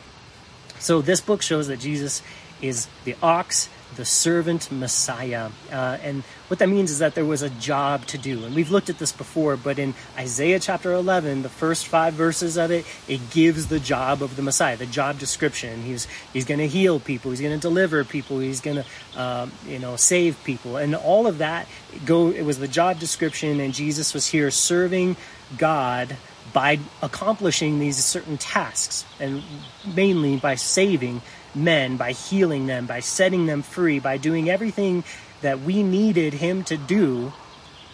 So 0.78 1.02
this 1.02 1.20
book 1.20 1.42
shows 1.42 1.68
that 1.68 1.80
Jesus 1.80 2.22
is 2.60 2.88
the 3.04 3.16
ox 3.22 3.68
the 3.96 4.04
servant 4.04 4.70
Messiah. 4.70 5.50
Uh, 5.72 5.98
and 6.02 6.22
what 6.48 6.58
that 6.58 6.68
means 6.68 6.90
is 6.90 6.98
that 6.98 7.14
there 7.14 7.24
was 7.24 7.42
a 7.42 7.50
job 7.50 8.06
to 8.06 8.18
do. 8.18 8.44
And 8.44 8.54
we've 8.54 8.70
looked 8.70 8.90
at 8.90 8.98
this 8.98 9.12
before, 9.12 9.56
but 9.56 9.78
in 9.78 9.94
Isaiah 10.16 10.60
chapter 10.60 10.92
11, 10.92 11.42
the 11.42 11.48
first 11.48 11.86
five 11.86 12.14
verses 12.14 12.56
of 12.56 12.70
it, 12.70 12.86
it 13.06 13.30
gives 13.30 13.68
the 13.68 13.80
job 13.80 14.22
of 14.22 14.36
the 14.36 14.42
Messiah, 14.42 14.76
the 14.76 14.86
job 14.86 15.18
description. 15.18 15.82
He's, 15.82 16.06
he's 16.32 16.44
going 16.44 16.60
to 16.60 16.68
heal 16.68 17.00
people, 17.00 17.30
he's 17.30 17.40
going 17.40 17.58
to 17.58 17.60
deliver 17.60 18.04
people, 18.04 18.38
he's 18.38 18.60
going 18.60 18.82
to, 18.84 19.20
um, 19.20 19.52
you 19.66 19.78
know, 19.78 19.96
save 19.96 20.42
people. 20.44 20.76
And 20.76 20.94
all 20.94 21.26
of 21.26 21.38
that, 21.38 21.66
go, 22.04 22.30
it 22.30 22.42
was 22.42 22.58
the 22.58 22.68
job 22.68 22.98
description, 22.98 23.60
and 23.60 23.72
Jesus 23.72 24.14
was 24.14 24.26
here 24.26 24.50
serving 24.50 25.16
God 25.56 26.16
by 26.52 26.78
accomplishing 27.02 27.78
these 27.78 28.02
certain 28.02 28.38
tasks, 28.38 29.04
and 29.20 29.42
mainly 29.84 30.36
by 30.36 30.54
saving 30.54 31.20
men, 31.54 31.96
by 31.96 32.12
healing 32.12 32.66
them, 32.66 32.86
by 32.86 33.00
setting 33.00 33.46
them 33.46 33.62
free, 33.62 33.98
by 33.98 34.16
doing 34.16 34.48
everything 34.48 35.04
that 35.40 35.60
we 35.60 35.82
needed 35.82 36.34
him 36.34 36.64
to 36.64 36.76
do 36.76 37.32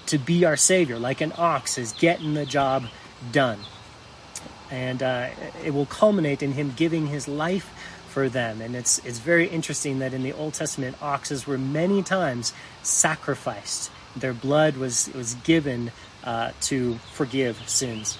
to 0.07 0.19
be 0.19 0.45
our 0.45 0.57
Savior. 0.57 0.99
Like 0.99 1.21
an 1.21 1.33
ox 1.37 1.79
is 1.79 1.93
getting 1.93 2.35
the 2.35 2.47
job 2.47 2.85
done. 3.33 3.59
And 4.71 5.03
uh, 5.03 5.29
it 5.65 5.73
will 5.73 5.87
culminate 5.87 6.43
in 6.43 6.53
him 6.53 6.73
giving 6.77 7.07
his 7.07 7.29
life 7.29 7.71
for 8.09 8.29
them. 8.29 8.61
And 8.61 8.77
it's, 8.77 8.99
it's 9.05 9.19
very 9.19 9.49
interesting 9.49 9.99
that 9.99 10.15
in 10.15 10.23
the 10.23 10.33
Old 10.33 10.55
Testament, 10.55 10.97
oxes 11.03 11.47
were 11.47 11.59
many 11.59 12.03
times 12.03 12.53
sacrificed. 12.83 13.91
Their 14.17 14.33
blood 14.33 14.77
was, 14.77 15.11
was 15.15 15.35
given 15.35 15.91
uh, 16.23 16.53
to 16.63 16.95
forgive 17.13 17.69
sins. 17.69 18.17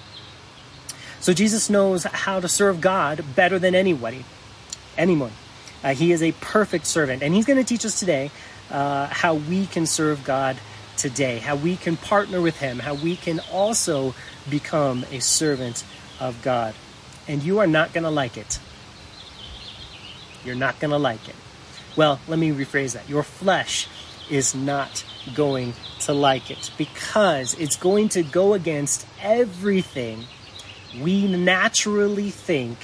So 1.21 1.33
Jesus 1.33 1.69
knows 1.69 2.03
how 2.03 2.39
to 2.39 2.47
serve 2.47 2.81
God 2.81 3.23
better 3.35 3.57
than 3.57 3.73
anybody, 3.73 4.25
anyone. 4.97 5.31
Uh, 5.83 5.93
he 5.93 6.11
is 6.11 6.23
a 6.23 6.31
perfect 6.33 6.85
servant, 6.87 7.21
and 7.21 7.33
he's 7.33 7.45
going 7.45 7.59
to 7.59 7.63
teach 7.63 7.85
us 7.85 7.99
today 7.99 8.31
uh, 8.69 9.07
how 9.07 9.35
we 9.35 9.67
can 9.67 9.85
serve 9.85 10.23
God 10.23 10.57
today, 10.97 11.39
how 11.39 11.55
we 11.55 11.75
can 11.75 11.97
partner 11.97 12.41
with 12.41 12.57
Him, 12.57 12.79
how 12.79 12.95
we 12.95 13.15
can 13.15 13.39
also 13.51 14.15
become 14.49 15.05
a 15.11 15.19
servant 15.19 15.83
of 16.19 16.41
God. 16.41 16.73
And 17.27 17.43
you 17.43 17.59
are 17.59 17.67
not 17.67 17.93
going 17.93 18.03
to 18.03 18.09
like 18.09 18.37
it. 18.37 18.59
You're 20.43 20.55
not 20.55 20.79
going 20.79 20.91
to 20.91 20.97
like 20.97 21.27
it. 21.27 21.35
Well, 21.95 22.19
let 22.27 22.39
me 22.39 22.51
rephrase 22.51 22.93
that. 22.93 23.09
Your 23.09 23.23
flesh 23.23 23.87
is 24.29 24.53
not 24.53 25.05
going 25.33 25.73
to 26.01 26.13
like 26.13 26.51
it 26.51 26.71
because 26.77 27.53
it's 27.55 27.75
going 27.75 28.09
to 28.09 28.23
go 28.23 28.53
against 28.53 29.05
everything 29.21 30.25
we 31.01 31.27
naturally 31.27 32.29
think 32.29 32.77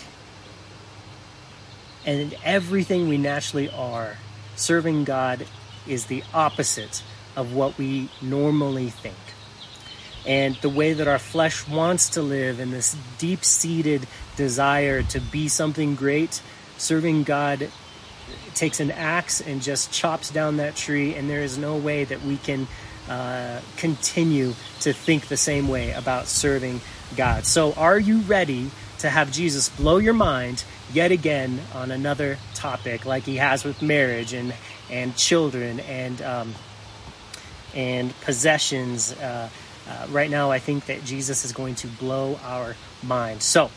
and 2.06 2.36
everything 2.44 3.08
we 3.08 3.18
naturally 3.18 3.70
are. 3.70 4.18
Serving 4.56 5.04
God 5.04 5.46
is 5.88 6.06
the 6.06 6.24
opposite 6.34 7.04
of 7.36 7.54
what 7.54 7.78
we 7.78 8.10
normally 8.22 8.90
think. 8.90 9.16
And 10.26 10.56
the 10.62 10.70
way 10.70 10.94
that 10.94 11.08
our 11.08 11.20
flesh 11.20 11.68
wants 11.68 12.10
to 12.10 12.22
live 12.22 12.60
and 12.60 12.72
this 12.72 12.96
deep 13.18 13.44
seated 13.44 14.06
desire 14.36 15.02
to 15.04 15.20
be 15.20 15.48
something 15.48 15.96
great, 15.96 16.42
serving 16.78 17.24
God 17.24 17.70
takes 18.54 18.80
an 18.80 18.92
axe 18.92 19.42
and 19.42 19.62
just 19.62 19.92
chops 19.92 20.30
down 20.30 20.58
that 20.58 20.76
tree, 20.76 21.16
and 21.16 21.30
there 21.30 21.42
is 21.42 21.58
no 21.58 21.78
way 21.78 22.04
that 22.04 22.22
we 22.24 22.38
can 22.38 22.68
uh, 23.10 23.60
continue 23.78 24.54
to 24.82 24.94
think 24.94 25.28
the 25.28 25.38
same 25.38 25.68
way 25.68 25.92
about 25.92 26.28
serving 26.28 26.82
God. 27.16 27.46
So, 27.46 27.74
are 27.74 28.00
you 28.00 28.20
ready 28.20 28.70
to 29.02 29.10
have 29.10 29.32
Jesus 29.32 29.70
blow 29.70 29.98
your 29.98 30.14
mind 30.14 30.64
yet 30.94 31.12
again 31.12 31.60
on 31.74 31.92
another 31.92 32.38
topic, 32.54 33.06
like 33.06 33.24
he 33.24 33.38
has 33.38 33.64
with 33.64 33.82
marriage 33.82 34.34
and 34.34 34.54
and 34.90 35.16
children 35.16 35.80
and 35.82 36.22
um, 36.22 36.56
and 37.76 38.20
possessions? 38.22 39.14
Uh, 39.14 39.50
uh, 39.88 40.08
right 40.12 40.30
now, 40.30 40.52
I 40.52 40.60
think 40.60 40.86
that 40.86 41.04
Jesus 41.04 41.44
is 41.44 41.52
going 41.52 41.76
to 41.76 41.88
blow 41.88 42.40
our 42.44 42.76
mind. 43.04 43.42
So, 43.42 43.72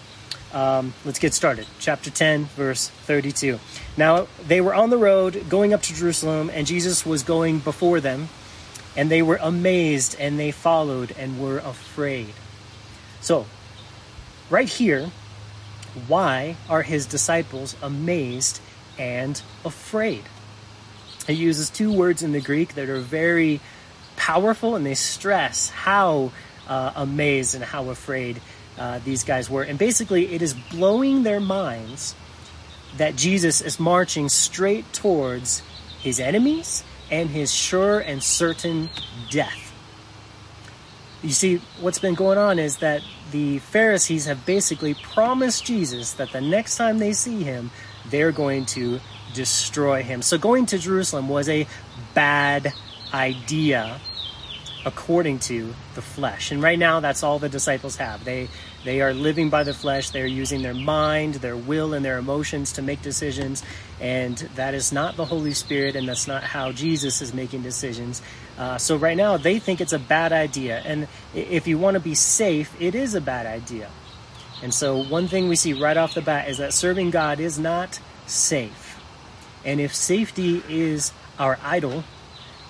um, 0.53 0.93
let's 1.05 1.19
get 1.19 1.35
started. 1.35 1.67
Chapter 1.81 2.11
10, 2.11 2.45
verse 2.45 2.89
32. 2.89 3.59
Now, 3.97 4.29
they 4.47 4.61
were 4.61 4.75
on 4.75 4.91
the 4.91 4.99
road 4.99 5.49
going 5.49 5.73
up 5.73 5.83
to 5.83 5.95
Jerusalem, 5.95 6.51
and 6.53 6.67
Jesus 6.67 7.05
was 7.05 7.23
going 7.23 7.59
before 7.59 8.01
them, 8.01 8.29
and 8.97 9.11
they 9.11 9.23
were 9.23 9.39
amazed, 9.43 10.17
and 10.21 10.39
they 10.39 10.53
followed 10.53 11.13
and 11.19 11.41
were 11.41 11.59
afraid. 11.59 12.29
So, 13.21 13.47
right 14.55 14.69
here, 14.69 15.11
why 16.07 16.55
are 16.71 16.83
his 16.83 17.07
disciples 17.07 17.75
amazed 17.83 18.61
and 18.97 19.43
afraid? 19.65 20.23
He 21.27 21.33
uses 21.33 21.71
two 21.71 21.93
words 21.93 22.23
in 22.23 22.31
the 22.31 22.41
Greek 22.41 22.75
that 22.75 22.89
are 22.89 23.01
very 23.01 23.61
powerful, 24.15 24.77
and 24.77 24.87
they 24.87 24.95
stress 24.95 25.71
how 25.71 26.31
uh, 26.69 26.93
amazed 26.95 27.57
and 27.57 27.65
how 27.65 27.91
afraid 27.91 28.41
uh, 28.79 29.01
these 29.05 29.25
guys 29.25 29.51
were. 29.51 29.65
And 29.65 29.77
basically, 29.77 30.33
it 30.33 30.41
is 30.41 30.55
blowing 30.55 31.25
their 31.25 31.41
minds 31.41 32.15
that 32.97 33.17
Jesus 33.17 33.61
is 33.61 33.81
marching 33.81 34.29
straight 34.29 34.93
towards 34.93 35.63
his 35.99 36.21
enemies 36.21 36.85
and 37.11 37.29
his 37.29 37.53
sure 37.53 37.99
and 37.99 38.23
certain 38.23 38.89
death. 39.31 39.73
You 41.25 41.31
see, 41.31 41.57
what's 41.81 41.99
been 41.99 42.15
going 42.15 42.39
on 42.39 42.61
is 42.61 42.77
that 42.79 43.03
the 43.35 43.59
Pharisees 43.59 44.27
have 44.27 44.47
basically 44.47 44.95
promised 44.95 45.65
Jesus 45.65 46.13
that 46.13 46.31
the 46.31 46.41
next 46.41 46.77
time 46.77 47.01
they 47.01 47.13
see 47.13 47.43
him, 47.43 47.73
they're 48.09 48.31
going 48.31 48.65
to 48.67 49.01
destroy 49.35 50.05
him. 50.05 50.23
So 50.23 50.39
going 50.39 50.67
to 50.67 50.79
Jerusalem 50.79 51.29
was 51.29 51.49
a 51.49 51.67
bad 52.15 52.73
idea 53.13 54.01
according 54.87 55.41
to 55.41 55.75
the 55.97 56.03
flesh. 56.03 56.53
And 56.53 56.63
right 56.63 56.79
now 56.79 57.01
that's 57.01 57.25
all 57.25 57.41
the 57.41 57.49
disciples 57.49 57.97
have. 57.97 58.25
They 58.25 58.49
they 58.85 59.01
are 59.01 59.13
living 59.13 59.51
by 59.51 59.65
the 59.65 59.75
flesh. 59.75 60.11
They 60.11 60.23
are 60.23 60.27
using 60.27 60.63
their 60.63 60.75
mind, 60.75 61.37
their 61.37 61.57
will 61.57 61.93
and 61.93 62.05
their 62.05 62.19
emotions 62.19 62.75
to 62.75 62.83
make 62.83 63.03
decisions, 63.03 63.65
and 63.99 64.37
that 64.55 64.75
is 64.75 64.93
not 64.93 65.17
the 65.17 65.25
Holy 65.25 65.55
Spirit 65.55 65.97
and 65.97 66.07
that's 66.07 66.29
not 66.29 66.45
how 66.45 66.71
Jesus 66.71 67.21
is 67.21 67.35
making 67.35 67.63
decisions. 67.63 68.23
Uh, 68.57 68.79
so 68.79 68.97
right 68.97 69.17
now 69.17 69.37
they 69.37 69.59
think 69.59 69.81
it's 69.81 69.93
a 69.93 69.99
bad 69.99 70.33
idea. 70.33 70.79
And 70.85 71.09
if 71.35 71.67
you 71.67 71.79
want 71.79 71.95
to 71.95 72.01
be 72.01 72.15
safe, 72.15 72.75
it 72.81 72.95
is 72.95 73.15
a 73.15 73.21
bad 73.21 73.47
idea. 73.47 73.91
And 74.63 74.73
so 74.73 75.03
one 75.03 75.29
thing 75.29 75.49
we 75.49 75.57
see 75.57 75.73
right 75.73 75.97
off 75.97 76.15
the 76.15 76.23
bat 76.23 76.49
is 76.49 76.59
that 76.59 76.73
serving 76.73 77.11
God 77.11 77.41
is 77.41 77.59
not 77.59 78.01
safe. 78.27 78.99
And 79.65 79.81
if 79.81 79.95
safety 79.95 80.63
is 80.69 81.13
our 81.39 81.59
idol, 81.63 82.05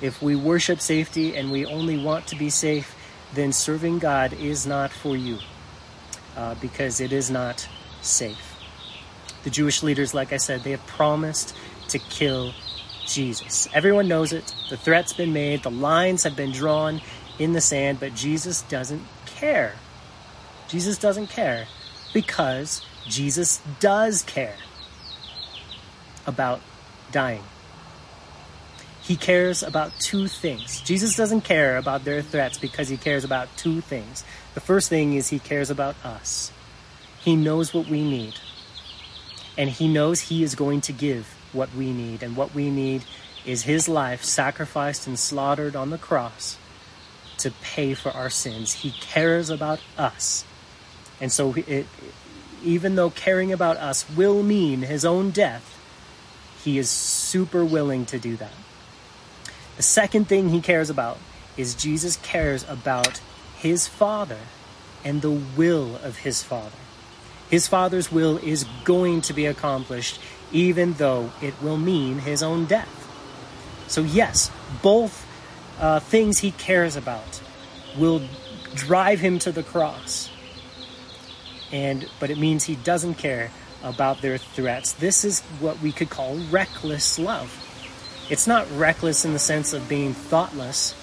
if 0.00 0.22
we 0.22 0.36
worship 0.36 0.80
safety 0.80 1.36
and 1.36 1.52
we 1.52 1.66
only 1.66 1.98
want 1.98 2.26
to 2.28 2.36
be 2.36 2.50
safe, 2.50 2.96
then 3.34 3.52
serving 3.52 3.98
God 3.98 4.32
is 4.32 4.66
not 4.66 4.92
for 4.92 5.16
you 5.16 5.38
uh, 6.36 6.54
because 6.60 7.00
it 7.00 7.12
is 7.12 7.30
not 7.30 7.68
safe. 8.00 8.54
The 9.42 9.50
Jewish 9.50 9.82
leaders, 9.82 10.14
like 10.14 10.32
I 10.32 10.38
said, 10.38 10.62
they 10.62 10.70
have 10.70 10.86
promised 10.86 11.54
to 11.88 11.98
kill 11.98 12.54
Jesus. 13.06 13.68
Everyone 13.72 14.08
knows 14.08 14.32
it. 14.32 14.54
The 14.70 14.76
threat's 14.76 15.12
been 15.12 15.32
made, 15.32 15.62
the 15.62 15.70
lines 15.70 16.24
have 16.24 16.36
been 16.36 16.52
drawn 16.52 17.00
in 17.38 17.52
the 17.52 17.60
sand, 17.60 18.00
but 18.00 18.14
Jesus 18.14 18.62
doesn't 18.62 19.02
care. 19.26 19.74
Jesus 20.68 20.98
doesn't 20.98 21.28
care 21.28 21.66
because 22.12 22.84
Jesus 23.06 23.60
does 23.80 24.22
care 24.22 24.56
about 26.26 26.60
dying. 27.12 27.42
He 29.02 29.16
cares 29.16 29.62
about 29.62 29.92
two 30.00 30.28
things. 30.28 30.80
Jesus 30.80 31.14
doesn't 31.14 31.42
care 31.42 31.76
about 31.76 32.04
their 32.04 32.22
threats 32.22 32.56
because 32.56 32.88
he 32.88 32.96
cares 32.96 33.22
about 33.22 33.54
two 33.56 33.82
things. 33.82 34.24
The 34.54 34.60
first 34.60 34.88
thing 34.88 35.12
is 35.12 35.28
he 35.28 35.38
cares 35.38 35.68
about 35.68 35.94
us. 36.02 36.50
He 37.20 37.36
knows 37.36 37.74
what 37.74 37.86
we 37.86 38.02
need. 38.02 38.34
And 39.58 39.68
he 39.68 39.88
knows 39.88 40.20
he 40.20 40.42
is 40.42 40.54
going 40.54 40.80
to 40.82 40.92
give 40.92 41.34
what 41.54 41.74
we 41.74 41.92
need. 41.92 42.22
And 42.22 42.36
what 42.36 42.54
we 42.54 42.70
need 42.70 43.04
is 43.46 43.62
his 43.62 43.88
life 43.88 44.24
sacrificed 44.24 45.06
and 45.06 45.18
slaughtered 45.18 45.76
on 45.76 45.90
the 45.90 45.98
cross 45.98 46.58
to 47.38 47.50
pay 47.62 47.94
for 47.94 48.10
our 48.10 48.30
sins. 48.30 48.72
He 48.72 48.90
cares 48.90 49.50
about 49.50 49.80
us. 49.96 50.44
And 51.20 51.30
so, 51.30 51.54
it, 51.54 51.86
even 52.62 52.94
though 52.94 53.10
caring 53.10 53.52
about 53.52 53.76
us 53.76 54.08
will 54.10 54.42
mean 54.42 54.82
his 54.82 55.04
own 55.04 55.30
death, 55.30 55.78
he 56.62 56.78
is 56.78 56.88
super 56.88 57.64
willing 57.64 58.06
to 58.06 58.18
do 58.18 58.36
that. 58.36 58.52
The 59.76 59.82
second 59.82 60.28
thing 60.28 60.48
he 60.48 60.60
cares 60.60 60.88
about 60.88 61.18
is 61.56 61.74
Jesus 61.74 62.16
cares 62.16 62.64
about 62.68 63.20
his 63.56 63.86
Father 63.86 64.38
and 65.04 65.20
the 65.20 65.30
will 65.30 65.96
of 65.96 66.18
his 66.18 66.42
Father. 66.42 66.76
His 67.50 67.68
Father's 67.68 68.10
will 68.10 68.38
is 68.38 68.64
going 68.84 69.20
to 69.22 69.32
be 69.32 69.46
accomplished, 69.46 70.18
even 70.52 70.94
though 70.94 71.30
it 71.42 71.54
will 71.62 71.76
mean 71.76 72.18
his 72.18 72.42
own 72.42 72.64
death. 72.66 72.90
So, 73.88 74.02
yes, 74.02 74.50
both 74.82 75.26
uh, 75.80 76.00
things 76.00 76.38
he 76.38 76.52
cares 76.52 76.96
about 76.96 77.42
will 77.96 78.22
drive 78.74 79.20
him 79.20 79.38
to 79.40 79.52
the 79.52 79.62
cross. 79.62 80.30
And, 81.72 82.08
but 82.20 82.30
it 82.30 82.38
means 82.38 82.64
he 82.64 82.76
doesn't 82.76 83.14
care 83.14 83.50
about 83.82 84.22
their 84.22 84.38
threats. 84.38 84.92
This 84.92 85.24
is 85.24 85.40
what 85.60 85.80
we 85.80 85.92
could 85.92 86.10
call 86.10 86.36
reckless 86.50 87.18
love. 87.18 87.60
It's 88.30 88.46
not 88.46 88.66
reckless 88.72 89.24
in 89.24 89.32
the 89.32 89.38
sense 89.38 89.72
of 89.72 89.88
being 89.88 90.14
thoughtless. 90.14 90.94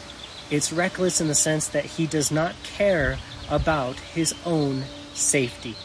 It's 0.50 0.74
reckless 0.74 1.21
in 1.21 1.27
the 1.27 1.36
sense 1.36 1.67
that 1.69 1.86
he 1.86 2.07
does 2.07 2.31
not 2.31 2.55
care 2.63 3.19
about 3.50 3.98
his 4.00 4.33
own 4.45 4.83
safety 5.13 5.75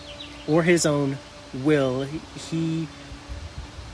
or 0.49 0.63
his 0.63 0.87
own 0.87 1.19
will. 1.53 2.03
He 2.03 2.89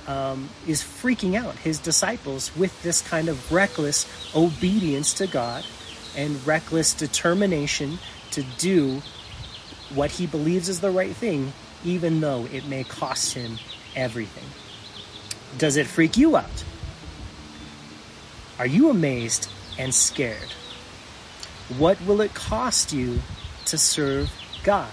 um, 0.06 0.48
is 0.66 0.82
freaking 0.82 1.36
out 1.36 1.56
his 1.56 1.78
disciples 1.78 2.54
with 2.56 2.82
this 2.82 3.00
kind 3.02 3.28
of 3.28 3.52
reckless 3.52 4.06
obedience 4.34 5.14
to 5.14 5.26
God 5.26 5.64
and 6.16 6.44
reckless 6.46 6.94
determination 6.94 7.98
to 8.32 8.42
do 8.58 9.02
what 9.94 10.10
he 10.10 10.26
believes 10.26 10.68
is 10.68 10.80
the 10.80 10.90
right 10.90 11.14
thing, 11.14 11.52
even 11.84 12.20
though 12.20 12.46
it 12.52 12.66
may 12.66 12.84
cost 12.84 13.34
him 13.34 13.58
everything. 13.94 14.48
Does 15.58 15.76
it 15.76 15.86
freak 15.86 16.16
you 16.16 16.36
out? 16.36 16.64
Are 18.58 18.66
you 18.66 18.90
amazed 18.90 19.50
and 19.78 19.94
scared? 19.94 20.52
What 21.78 22.00
will 22.06 22.20
it 22.20 22.34
cost 22.34 22.92
you 22.92 23.20
to 23.66 23.78
serve 23.78 24.30
God. 24.64 24.90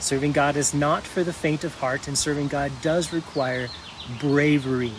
Serving 0.00 0.32
God 0.32 0.56
is 0.56 0.74
not 0.74 1.02
for 1.02 1.22
the 1.22 1.32
faint 1.32 1.64
of 1.64 1.74
heart, 1.76 2.08
and 2.08 2.16
serving 2.16 2.48
God 2.48 2.72
does 2.82 3.12
require 3.12 3.68
bravery. 4.18 4.92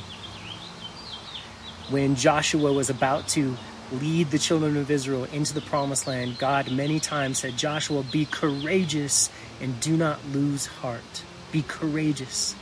When 1.90 2.16
Joshua 2.16 2.72
was 2.72 2.90
about 2.90 3.28
to 3.30 3.58
lead 3.92 4.32
the 4.32 4.40
children 4.40 4.78
of 4.78 4.90
Israel 4.90 5.26
into 5.26 5.54
the 5.54 5.62
promised 5.62 6.08
land, 6.08 6.38
God 6.38 6.72
many 6.72 7.00
times 7.00 7.40
said, 7.40 7.58
Joshua, 7.58 8.04
be 8.04 8.26
courageous 8.26 9.30
and 9.60 9.78
do 9.82 9.98
not 9.98 10.26
lose 10.28 10.66
heart. 10.66 11.24
Be 11.52 11.64
courageous. 11.64 12.56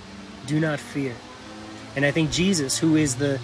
Do 0.47 0.59
not 0.59 0.79
fear. 0.79 1.15
And 1.95 2.05
I 2.05 2.11
think 2.11 2.31
Jesus, 2.31 2.77
who 2.77 2.95
is 2.95 3.15
the 3.15 3.39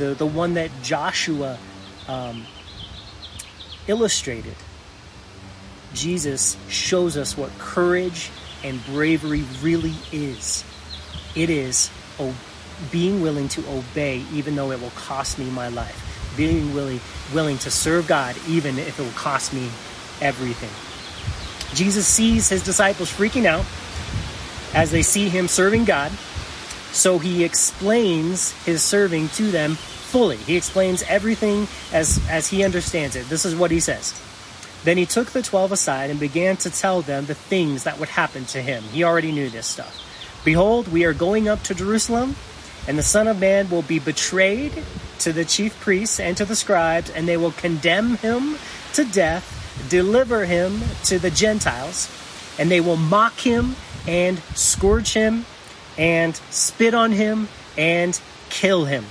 the, 0.00 0.14
the 0.14 0.26
one 0.26 0.54
that 0.54 0.70
Joshua 0.82 1.58
um, 2.08 2.46
illustrated, 3.86 4.56
Jesus 5.92 6.56
shows 6.68 7.16
us 7.16 7.36
what 7.36 7.50
courage 7.58 8.30
and 8.64 8.84
bravery 8.86 9.44
really 9.62 9.94
is. 10.10 10.64
It 11.34 11.50
is 11.50 11.90
being 12.90 13.20
willing 13.20 13.48
to 13.48 13.68
obey 13.68 14.24
even 14.32 14.56
though 14.56 14.70
it 14.70 14.80
will 14.80 14.90
cost 14.90 15.38
me 15.38 15.50
my 15.50 15.68
life. 15.68 16.06
Being 16.36 16.74
willing, 16.74 17.00
willing 17.34 17.58
to 17.58 17.70
serve 17.70 18.06
God 18.06 18.36
even 18.48 18.78
if 18.78 18.98
it 18.98 19.02
will 19.02 19.10
cost 19.12 19.52
me 19.52 19.68
everything. 20.20 20.70
Jesus 21.76 22.06
sees 22.06 22.48
his 22.48 22.62
disciples 22.62 23.10
freaking 23.10 23.46
out 23.46 23.64
as 24.74 24.90
they 24.90 25.02
see 25.02 25.28
him 25.28 25.48
serving 25.48 25.84
God. 25.84 26.12
So 26.92 27.18
he 27.18 27.44
explains 27.44 28.52
his 28.64 28.82
serving 28.82 29.28
to 29.30 29.50
them 29.50 29.74
fully. 29.74 30.36
He 30.36 30.56
explains 30.56 31.02
everything 31.04 31.68
as, 31.92 32.20
as 32.28 32.48
he 32.48 32.64
understands 32.64 33.14
it. 33.14 33.28
This 33.28 33.44
is 33.44 33.54
what 33.54 33.70
he 33.70 33.78
says. 33.78 34.20
Then 34.82 34.96
he 34.96 35.06
took 35.06 35.28
the 35.30 35.42
twelve 35.42 35.72
aside 35.72 36.10
and 36.10 36.18
began 36.18 36.56
to 36.58 36.70
tell 36.70 37.02
them 37.02 37.26
the 37.26 37.34
things 37.34 37.84
that 37.84 38.00
would 38.00 38.08
happen 38.08 38.44
to 38.46 38.62
him. 38.62 38.82
He 38.84 39.04
already 39.04 39.30
knew 39.30 39.50
this 39.50 39.66
stuff. 39.66 40.04
Behold, 40.44 40.88
we 40.88 41.04
are 41.04 41.12
going 41.12 41.48
up 41.48 41.62
to 41.64 41.74
Jerusalem, 41.74 42.34
and 42.86 42.98
the 42.98 43.02
Son 43.02 43.28
of 43.28 43.38
Man 43.38 43.70
will 43.70 43.82
be 43.82 43.98
betrayed 43.98 44.72
to 45.20 45.32
the 45.32 45.44
chief 45.44 45.78
priests 45.80 46.18
and 46.18 46.36
to 46.36 46.44
the 46.44 46.56
scribes, 46.56 47.10
and 47.10 47.28
they 47.28 47.36
will 47.36 47.52
condemn 47.52 48.16
him 48.16 48.56
to 48.94 49.04
death, 49.04 49.86
deliver 49.88 50.46
him 50.46 50.80
to 51.04 51.18
the 51.18 51.30
Gentiles, 51.30 52.08
and 52.58 52.70
they 52.70 52.80
will 52.80 52.96
mock 52.96 53.38
him 53.38 53.76
and 54.06 54.38
scourge 54.54 55.12
him 55.12 55.44
and 55.98 56.34
spit 56.50 56.94
on 56.94 57.12
him 57.12 57.48
and 57.76 58.20
kill 58.48 58.86
him. 58.86 59.04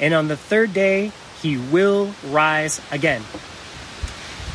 And 0.00 0.14
on 0.14 0.28
the 0.28 0.36
third 0.36 0.72
day, 0.72 1.12
he 1.40 1.56
will 1.56 2.14
rise 2.28 2.80
again. 2.90 3.22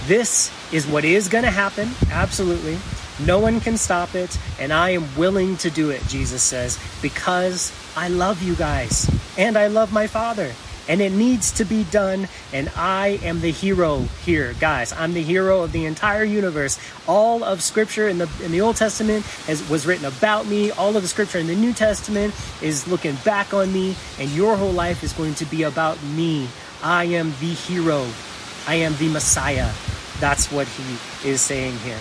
This 0.05 0.51
is 0.73 0.87
what 0.87 1.05
is 1.05 1.27
going 1.27 1.43
to 1.43 1.51
happen, 1.51 1.89
absolutely. 2.11 2.77
No 3.25 3.39
one 3.39 3.59
can 3.59 3.77
stop 3.77 4.15
it, 4.15 4.37
and 4.59 4.71
I 4.71 4.91
am 4.91 5.15
willing 5.15 5.57
to 5.57 5.69
do 5.69 5.89
it, 5.89 6.01
Jesus 6.07 6.41
says, 6.43 6.79
because 7.01 7.71
I 7.97 8.09
love 8.09 8.43
you 8.43 8.53
guys 8.53 9.09
and 9.39 9.57
I 9.57 9.67
love 9.67 9.91
my 9.91 10.05
Father. 10.05 10.53
And 10.87 11.01
it 11.01 11.11
needs 11.11 11.51
to 11.53 11.65
be 11.65 11.83
done, 11.83 12.29
and 12.53 12.71
I 12.77 13.19
am 13.21 13.41
the 13.41 13.51
hero 13.51 14.05
here, 14.23 14.53
guys. 14.57 14.93
I'm 14.93 15.13
the 15.13 15.21
hero 15.21 15.63
of 15.63 15.73
the 15.73 15.85
entire 15.85 16.23
universe. 16.23 16.79
All 17.07 17.43
of 17.43 17.61
Scripture 17.61 18.07
in 18.07 18.19
the 18.19 18.29
in 18.41 18.53
the 18.53 18.61
Old 18.61 18.77
Testament 18.77 19.25
has, 19.47 19.67
was 19.69 19.85
written 19.85 20.05
about 20.05 20.45
me. 20.45 20.71
All 20.71 20.95
of 20.95 21.01
the 21.01 21.09
Scripture 21.09 21.39
in 21.39 21.47
the 21.47 21.57
New 21.57 21.73
Testament 21.73 22.33
is 22.61 22.87
looking 22.87 23.15
back 23.25 23.53
on 23.53 23.73
me, 23.73 23.97
and 24.17 24.29
your 24.29 24.55
whole 24.55 24.71
life 24.71 25.03
is 25.03 25.11
going 25.11 25.33
to 25.35 25.45
be 25.45 25.63
about 25.63 26.01
me. 26.03 26.47
I 26.81 27.03
am 27.03 27.31
the 27.41 27.53
hero. 27.53 28.07
I 28.65 28.75
am 28.75 28.95
the 28.95 29.09
Messiah. 29.09 29.73
That's 30.21 30.49
what 30.53 30.67
he 30.67 31.29
is 31.29 31.41
saying 31.41 31.77
here. 31.79 31.99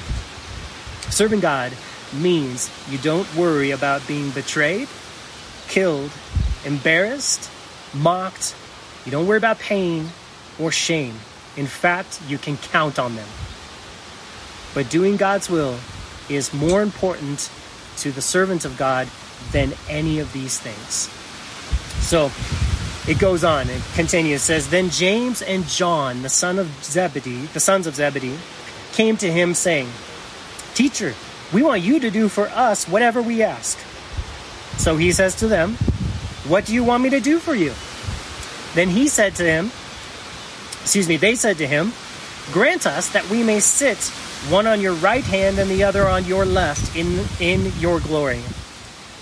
Serving 1.10 1.40
God 1.40 1.72
means 2.12 2.70
you 2.88 2.98
don't 2.98 3.26
worry 3.34 3.72
about 3.72 4.06
being 4.06 4.30
betrayed, 4.30 4.86
killed, 5.68 6.10
embarrassed, 6.64 7.50
mocked. 7.95 8.54
You 9.04 9.12
don't 9.12 9.26
worry 9.26 9.38
about 9.38 9.58
pain 9.58 10.10
or 10.58 10.73
shame. 10.73 11.14
In 11.56 11.67
fact, 11.67 12.21
you 12.28 12.38
can 12.38 12.56
count 12.56 12.99
on 12.99 13.17
them. 13.17 13.28
But 14.75 14.90
doing 14.90 15.17
God's 15.17 15.49
will 15.49 15.78
is 16.28 16.52
more 16.52 16.82
important 16.82 17.50
to 17.99 18.10
the 18.10 18.21
servant 18.21 18.64
of 18.64 18.76
God 18.76 19.08
than 19.52 19.73
any 19.88 20.19
of 20.19 20.32
these 20.32 20.58
things. 20.58 21.08
So 22.04 22.30
it 23.10 23.19
goes 23.19 23.45
on 23.45 23.71
and 23.71 23.82
continues. 23.95 24.43
It 24.43 24.45
says, 24.45 24.71
Then 24.71 24.90
James 24.90 25.40
and 25.40 25.67
John, 25.67 26.23
the 26.23 26.28
son 26.28 26.58
of 26.58 26.69
Zebedee, 26.84 27.47
the 27.47 27.60
sons 27.60 27.86
of 27.86 27.95
Zebedee, 27.95 28.36
came 28.93 29.17
to 29.19 29.30
him 29.30 29.54
saying, 29.54 29.88
Teacher, 30.75 31.14
we 31.52 31.62
want 31.62 31.82
you 31.82 32.00
to 32.00 32.10
do 32.10 32.28
for 32.28 32.49
us 32.49 32.88
whatever 32.88 33.23
we 33.23 33.43
ask. 33.43 33.78
So 34.78 34.97
he 34.97 35.12
says 35.12 35.36
to 35.36 35.49
them, 35.49 35.75
What 36.47 36.67
do 36.67 36.75
you 36.75 36.84
want 36.84 37.02
me 37.02 37.10
to 37.10 37.21
do 37.21 37.39
for 37.39 37.54
you? 37.54 37.73
Then 38.75 38.89
he 38.89 39.08
said 39.08 39.34
to 39.36 39.45
him, 39.45 39.71
Excuse 40.82 41.08
me, 41.08 41.17
they 41.17 41.34
said 41.34 41.58
to 41.58 41.67
him, 41.67 41.93
Grant 42.52 42.86
us 42.86 43.08
that 43.10 43.28
we 43.28 43.43
may 43.43 43.58
sit 43.58 43.99
one 44.49 44.67
on 44.67 44.80
your 44.80 44.95
right 44.95 45.25
hand 45.25 45.58
and 45.58 45.69
the 45.71 45.82
other 45.82 46.06
on 46.06 46.25
your 46.25 46.45
left 46.45 46.95
in, 46.95 47.25
in 47.41 47.73
your 47.78 47.99
glory. 48.00 48.41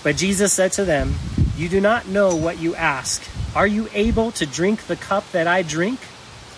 But 0.03 0.17
Jesus 0.17 0.53
said 0.53 0.73
to 0.73 0.85
them, 0.85 1.15
You 1.57 1.69
do 1.69 1.81
not 1.81 2.07
know 2.07 2.35
what 2.35 2.59
you 2.59 2.75
ask. 2.75 3.23
Are 3.55 3.65
you 3.65 3.89
able 3.93 4.31
to 4.33 4.45
drink 4.45 4.85
the 4.85 4.95
cup 4.95 5.31
that 5.31 5.47
I 5.47 5.63
drink 5.63 5.99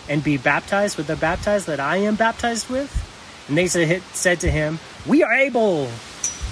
and 0.10 0.24
be 0.24 0.38
baptized 0.38 0.98
with 0.98 1.08
the 1.08 1.16
baptized 1.16 1.68
that 1.68 1.80
I 1.80 1.98
am 1.98 2.16
baptized 2.16 2.70
with? 2.70 2.92
And 3.48 3.58
they 3.58 3.68
said 3.68 4.40
to 4.42 4.52
him, 4.52 4.80
We 5.06 5.24
are 5.24 5.32
able. 5.32 5.88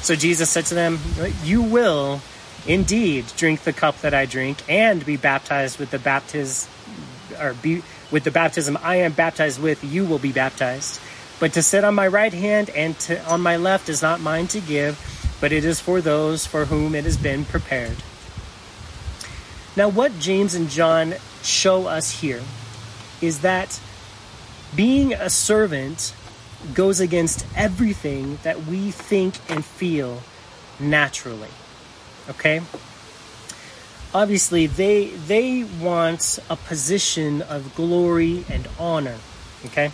So 0.02 0.16
Jesus 0.16 0.50
said 0.50 0.68
to 0.68 0.76
them, 0.76 1.00
You 1.44 1.64
will 1.64 2.22
indeed 2.68 3.26
drink 3.38 3.62
the 3.62 3.74
cup 3.74 4.02
that 4.02 4.14
I 4.14 4.26
drink 4.26 4.64
and 4.70 5.06
be 5.06 5.18
baptized 5.18 5.80
with 5.80 5.92
the 5.92 6.00
baptism 6.00 6.72
or 7.40 7.54
be 7.54 7.84
with 8.12 8.24
the 8.24 8.32
baptism 8.32 8.78
I 8.82 8.98
am 8.98 9.14
baptized 9.14 9.62
with 9.62 9.84
you 9.84 10.06
will 10.06 10.20
be 10.20 10.32
baptized. 10.32 11.00
But 11.40 11.54
to 11.54 11.62
sit 11.62 11.84
on 11.84 11.96
my 11.96 12.08
right 12.08 12.34
hand 12.34 12.70
and 12.70 12.98
to, 13.02 13.24
on 13.26 13.42
my 13.42 13.58
left 13.58 13.90
is 13.90 14.02
not 14.02 14.20
mine 14.20 14.48
to 14.48 14.60
give 14.60 15.00
but 15.42 15.52
it 15.52 15.66
is 15.66 15.80
for 15.80 16.02
those 16.02 16.46
for 16.46 16.66
whom 16.66 16.96
it 16.96 17.04
has 17.04 17.18
been 17.18 17.46
prepared. 17.46 17.98
Now 19.76 19.90
what 19.90 20.18
James 20.20 20.56
and 20.56 20.70
John 20.70 21.16
show 21.44 21.88
us 21.88 22.22
here 22.22 22.42
is 23.22 23.42
that 23.42 23.80
being 24.76 25.14
a 25.14 25.30
servant 25.30 26.16
goes 26.74 27.00
against 27.00 27.46
everything 27.56 28.40
that 28.44 28.66
we 28.66 28.92
think 28.92 29.36
and 29.50 29.64
feel 29.64 30.24
naturally 30.80 31.50
okay? 32.30 32.62
Obviously 34.14 34.68
they 34.68 35.08
they 35.08 35.64
want 35.64 36.40
a 36.50 36.56
position 36.56 37.42
of 37.42 37.76
glory 37.76 38.46
and 38.50 38.68
honor 38.80 39.18
okay? 39.66 39.92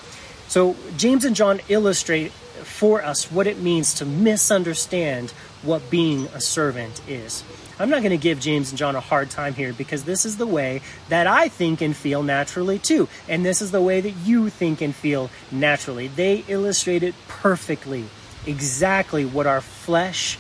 So 0.48 0.76
james 0.98 1.26
and 1.26 1.36
john 1.36 1.62
illustrate 1.70 2.32
for 2.32 3.04
us 3.04 3.32
what 3.32 3.48
it 3.48 3.60
means 3.60 3.96
to 3.96 4.06
misunderstand 4.06 5.32
what 5.63 5.89
being 5.89 6.26
a 6.28 6.41
servant 6.41 7.02
is. 7.08 7.44
I'm 7.80 7.89
not 7.89 8.02
going 8.02 8.12
to 8.12 8.17
give 8.17 8.39
james 8.39 8.70
and 8.70 8.78
john 8.78 8.96
a 8.96 9.00
hard 9.00 9.30
time 9.30 9.54
here 9.54 9.74
because 9.74 10.04
this 10.04 10.26
is 10.26 10.38
the 10.38 10.48
way 10.48 10.82
that 11.10 11.28
i 11.28 11.48
think 11.48 11.82
and 11.82 11.96
feel 11.96 12.24
naturally 12.24 12.80
too. 12.80 13.08
And 13.28 13.46
this 13.46 13.62
is 13.62 13.72
the 13.72 13.82
way 13.82 14.02
that 14.02 14.12
you 14.24 14.50
think 14.50 14.82
and 14.82 14.94
feel 14.94 15.30
naturally. 15.52 16.08
They 16.08 16.44
illustrate 16.48 17.04
it 17.04 17.15
perfectly 17.28 18.06
exactly 18.46 19.24
what 19.24 19.48
our 19.48 19.62
flesh 19.62 20.38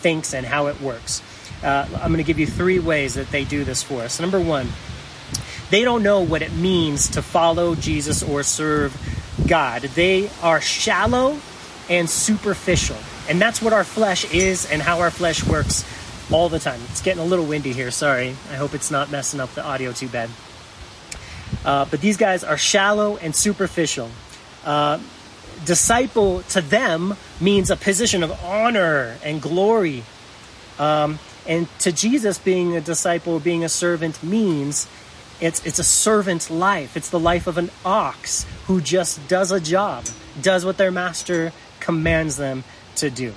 thinks 0.00 0.32
and 0.34 0.46
how 0.46 0.66
it 0.68 0.80
works 0.80 1.22
uh, 1.62 1.86
I'm 1.94 2.12
going 2.12 2.18
to 2.18 2.24
give 2.24 2.38
you 2.38 2.46
three 2.46 2.78
ways 2.78 3.14
that 3.14 3.30
they 3.30 3.44
do 3.44 3.64
this 3.64 3.82
for 3.82 4.02
us. 4.02 4.20
Number 4.20 4.40
one, 4.40 4.68
they 5.70 5.82
don't 5.82 6.02
know 6.02 6.20
what 6.20 6.42
it 6.42 6.52
means 6.52 7.10
to 7.10 7.22
follow 7.22 7.74
Jesus 7.74 8.22
or 8.22 8.42
serve 8.42 8.96
God. 9.46 9.82
They 9.82 10.30
are 10.42 10.60
shallow 10.60 11.38
and 11.90 12.08
superficial. 12.08 12.96
And 13.28 13.40
that's 13.40 13.60
what 13.60 13.72
our 13.72 13.84
flesh 13.84 14.32
is 14.32 14.70
and 14.70 14.80
how 14.80 15.00
our 15.00 15.10
flesh 15.10 15.44
works 15.44 15.84
all 16.32 16.48
the 16.48 16.58
time. 16.58 16.80
It's 16.90 17.02
getting 17.02 17.22
a 17.22 17.26
little 17.26 17.44
windy 17.44 17.72
here. 17.72 17.90
Sorry. 17.90 18.36
I 18.50 18.56
hope 18.56 18.74
it's 18.74 18.90
not 18.90 19.10
messing 19.10 19.40
up 19.40 19.52
the 19.54 19.64
audio 19.64 19.92
too 19.92 20.08
bad. 20.08 20.30
Uh, 21.64 21.86
but 21.90 22.00
these 22.00 22.16
guys 22.16 22.44
are 22.44 22.56
shallow 22.56 23.16
and 23.18 23.34
superficial. 23.34 24.10
Uh, 24.64 24.98
disciple 25.64 26.42
to 26.42 26.60
them 26.60 27.16
means 27.40 27.70
a 27.70 27.76
position 27.76 28.22
of 28.22 28.32
honor 28.44 29.16
and 29.24 29.40
glory. 29.42 30.04
Um, 30.78 31.18
and 31.48 31.66
to 31.80 31.90
Jesus, 31.90 32.38
being 32.38 32.76
a 32.76 32.80
disciple, 32.80 33.40
being 33.40 33.64
a 33.64 33.70
servant 33.70 34.22
means 34.22 34.86
it's, 35.40 35.64
it's 35.64 35.78
a 35.78 35.84
servant 35.84 36.50
life. 36.50 36.96
It's 36.96 37.08
the 37.08 37.18
life 37.18 37.46
of 37.46 37.56
an 37.56 37.70
ox 37.84 38.44
who 38.66 38.82
just 38.82 39.26
does 39.28 39.50
a 39.50 39.58
job, 39.58 40.04
does 40.42 40.64
what 40.64 40.76
their 40.76 40.90
master 40.90 41.52
commands 41.80 42.36
them 42.36 42.64
to 42.96 43.08
do. 43.08 43.32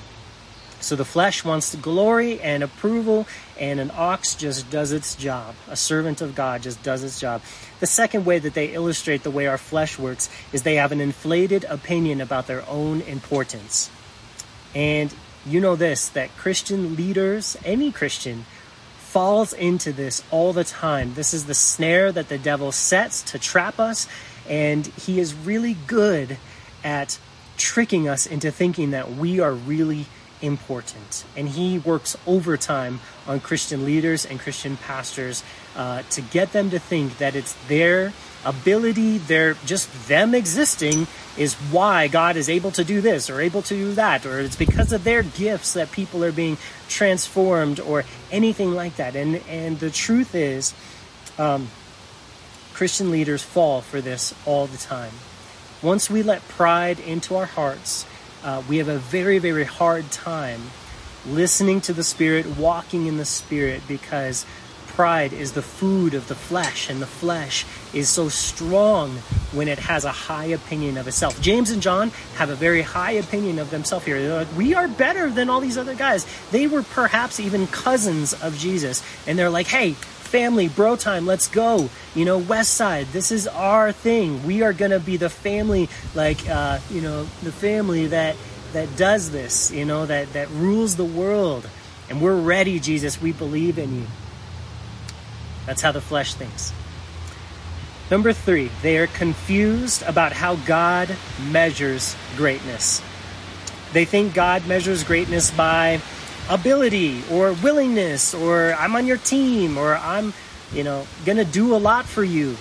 So 0.82 0.96
the 0.96 1.06
flesh 1.06 1.46
wants 1.46 1.74
glory 1.76 2.42
and 2.42 2.64
approval, 2.64 3.28
and 3.60 3.80
an 3.80 3.92
ox 3.96 4.36
just 4.36 4.70
does 4.72 4.92
its 4.92 5.16
job. 5.16 5.54
A 5.70 5.76
servant 5.76 6.22
of 6.22 6.34
God 6.34 6.64
just 6.64 6.82
does 6.82 7.04
its 7.04 7.20
job. 7.20 7.44
The 7.80 7.86
second 7.86 8.26
way 8.26 8.40
that 8.40 8.56
they 8.56 8.74
illustrate 8.74 9.22
the 9.22 9.32
way 9.32 9.46
our 9.46 9.60
flesh 9.60 10.00
works 10.00 10.30
is 10.52 10.64
they 10.64 10.76
have 10.76 10.92
an 10.92 11.00
inflated 11.00 11.64
opinion 11.66 12.20
about 12.20 12.48
their 12.48 12.68
own 12.68 13.02
importance. 13.02 13.92
And 14.74 15.14
you 15.46 15.60
know 15.60 15.76
this 15.76 16.10
that 16.10 16.36
Christian 16.38 16.96
leaders, 16.96 17.58
any 17.66 17.92
Christian, 17.92 18.46
falls 18.98 19.54
into 19.54 19.92
this 19.92 20.24
all 20.32 20.54
the 20.54 20.64
time. 20.64 21.14
This 21.16 21.34
is 21.34 21.46
the 21.46 21.54
snare 21.54 22.12
that 22.12 22.30
the 22.30 22.38
devil 22.38 22.72
sets 22.72 23.22
to 23.24 23.40
trap 23.40 23.80
us, 23.80 24.08
and 24.48 24.88
he 24.88 25.20
is 25.20 25.34
really 25.34 25.76
good 25.88 26.38
at 26.84 27.20
tricking 27.58 28.08
us 28.08 28.26
into 28.26 28.52
thinking 28.52 28.92
that 28.92 29.12
we 29.12 29.40
are 29.40 29.54
really 29.54 30.06
important. 30.42 31.26
And 31.36 31.50
he 31.50 31.78
works 31.78 32.18
overtime 32.26 33.00
on 33.28 33.40
Christian 33.40 33.86
leaders 33.86 34.26
and 34.26 34.40
Christian 34.40 34.78
pastors 34.78 35.44
uh, 35.76 36.04
to 36.12 36.22
get 36.22 36.54
them 36.54 36.70
to 36.72 36.80
think 36.80 37.18
that 37.20 37.36
it's 37.36 37.54
their 37.68 38.14
ability, 38.46 39.18
their 39.18 39.54
just 39.66 40.08
them 40.08 40.34
existing 40.34 41.08
is 41.38 41.54
why 41.54 42.08
God 42.08 42.36
is 42.36 42.50
able 42.50 42.72
to 42.72 42.84
do 42.84 43.02
this 43.02 43.30
or 43.30 43.40
able 43.40 43.62
to 43.64 43.74
do 43.74 43.94
that, 43.94 44.26
or 44.26 44.40
it's 44.40 44.56
because 44.56 44.92
of 44.92 45.04
their 45.04 45.24
gifts 45.24 45.74
that 45.74 45.92
people 45.92 46.24
are 46.24 46.32
being 46.32 46.58
transformed 46.90 47.80
or 47.80 48.04
anything 48.32 48.74
like 48.74 48.98
that. 48.98 49.16
And 49.16 49.42
and 49.48 49.80
the 49.80 49.90
truth 49.90 50.36
is, 50.36 50.74
um, 51.38 51.70
Christian 52.74 53.12
leaders 53.12 53.44
fall 53.44 53.82
for 53.82 54.02
this 54.02 54.34
all 54.46 54.68
the 54.68 54.78
time. 54.78 55.14
Once 55.82 56.10
we 56.10 56.24
let 56.24 56.48
pride 56.48 57.00
into 57.00 57.36
our 57.36 57.46
hearts, 57.46 58.06
uh, 58.44 58.62
we 58.68 58.78
have 58.78 58.88
a 58.88 58.98
very, 58.98 59.40
very 59.40 59.64
hard 59.64 60.12
time 60.12 60.62
listening 61.28 61.82
to 61.82 61.94
the 61.94 62.04
Spirit, 62.04 62.46
walking 62.58 63.06
in 63.06 63.18
the 63.18 63.26
Spirit, 63.26 63.82
because 63.88 64.46
pride 64.96 65.34
is 65.34 65.54
the 65.54 65.62
food 65.62 66.14
of 66.14 66.28
the 66.28 66.36
flesh, 66.36 66.90
and 66.90 67.02
the 67.02 67.08
flesh 67.08 67.66
is 67.94 68.10
so 68.10 68.30
strong 68.30 69.12
when 69.52 69.68
it 69.68 69.80
has 69.80 70.06
a 70.06 70.12
high 70.12 70.46
opinion 70.46 70.98
of 70.98 71.08
itself. 71.08 71.40
James 71.42 71.72
and 71.72 71.82
John 71.82 72.12
have 72.36 72.50
a 72.50 72.56
very 72.56 72.82
high 72.82 73.14
opinion 73.14 73.60
of 73.60 73.70
themselves 73.72 74.06
here. 74.06 74.22
They're 74.22 74.38
like, 74.38 74.58
we 74.58 74.74
are 74.74 74.88
better 74.88 75.30
than 75.30 75.50
all 75.50 75.60
these 75.60 75.78
other 75.78 75.96
guys. 75.96 76.26
They 76.52 76.68
were 76.68 76.84
perhaps 76.84 77.40
even 77.40 77.68
cousins 77.68 78.34
of 78.34 78.58
Jesus, 78.58 79.04
and 79.28 79.38
they're 79.38 79.50
like, 79.50 79.68
hey, 79.68 79.94
family, 79.94 80.70
bro 80.70 80.96
time, 80.96 81.26
let's 81.26 81.48
go. 81.48 81.90
You 82.16 82.26
know, 82.26 82.38
West 82.38 82.74
Side, 82.76 83.08
this 83.08 83.32
is 83.32 83.48
our 83.48 83.92
thing. 83.92 84.46
We 84.46 84.64
are 84.64 84.74
gonna 84.74 85.00
be 85.00 85.18
the 85.18 85.30
family, 85.30 85.90
like, 86.16 86.50
uh, 86.50 86.80
you 86.90 87.02
know, 87.02 87.24
the 87.44 87.52
family 87.52 88.08
that 88.08 88.36
that 88.74 88.96
does 88.96 89.32
this. 89.32 89.72
You 89.72 89.84
know, 89.84 90.06
that 90.06 90.32
that 90.34 90.50
rules 90.52 90.96
the 90.96 91.06
world. 91.06 91.68
And 92.10 92.22
we're 92.22 92.40
ready, 92.40 92.80
Jesus. 92.80 93.22
We 93.22 93.32
believe 93.32 93.78
in 93.78 93.96
you. 93.96 94.08
That's 95.66 95.82
how 95.82 95.92
the 95.92 96.02
flesh 96.02 96.34
thinks. 96.34 96.74
Number 98.10 98.34
three, 98.34 98.70
they 98.82 98.98
are 98.98 99.08
confused 99.08 100.04
about 100.04 100.34
how 100.34 100.56
God 100.56 101.16
measures 101.50 102.16
greatness. 102.36 103.02
They 103.94 104.06
think 104.06 104.34
God 104.34 104.68
measures 104.68 105.04
greatness 105.04 105.52
by 105.52 106.02
ability 106.50 107.24
or 107.32 107.54
willingness 107.54 108.34
or 108.34 108.74
I'm 108.74 108.96
on 108.96 109.08
your 109.08 109.18
team 109.18 109.78
or 109.78 109.96
I'm, 109.96 110.34
you 110.74 110.84
know, 110.84 111.08
going 111.26 111.38
to 111.38 111.46
do 111.46 111.74
a 111.76 111.78
lot 111.78 112.06
for 112.06 112.24
you. 112.24 112.56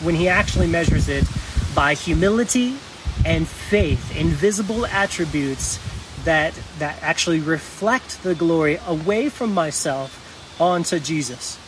When 0.00 0.14
he 0.14 0.28
actually 0.28 0.68
measures 0.68 1.08
it 1.08 1.24
by 1.74 1.94
humility 1.94 2.76
and 3.26 3.46
faith, 3.46 4.16
invisible 4.16 4.86
attributes 4.86 5.78
that 6.24 6.54
that 6.78 7.02
actually 7.02 7.40
reflect 7.40 8.22
the 8.22 8.34
glory 8.34 8.78
away 8.86 9.28
from 9.28 9.52
myself 9.52 10.56
onto 10.60 10.98
Jesus. 10.98 11.58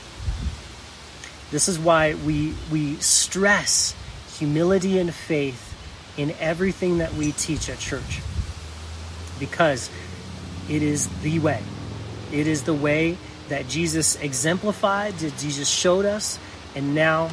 This 1.50 1.68
is 1.68 1.78
why 1.78 2.14
we 2.14 2.54
we 2.70 2.96
stress 2.96 3.94
humility 4.38 4.98
and 4.98 5.12
faith 5.12 5.66
in 6.16 6.34
everything 6.40 6.98
that 6.98 7.14
we 7.14 7.32
teach 7.32 7.68
at 7.68 7.78
church. 7.78 8.20
Because 9.38 9.90
it 10.68 10.82
is 10.82 11.08
the 11.22 11.38
way. 11.38 11.62
It 12.32 12.46
is 12.46 12.62
the 12.62 12.74
way 12.74 13.16
that 13.48 13.68
Jesus 13.68 14.16
exemplified, 14.16 15.14
that 15.14 15.36
Jesus 15.38 15.68
showed 15.68 16.04
us, 16.04 16.38
and 16.74 16.94
now 16.94 17.30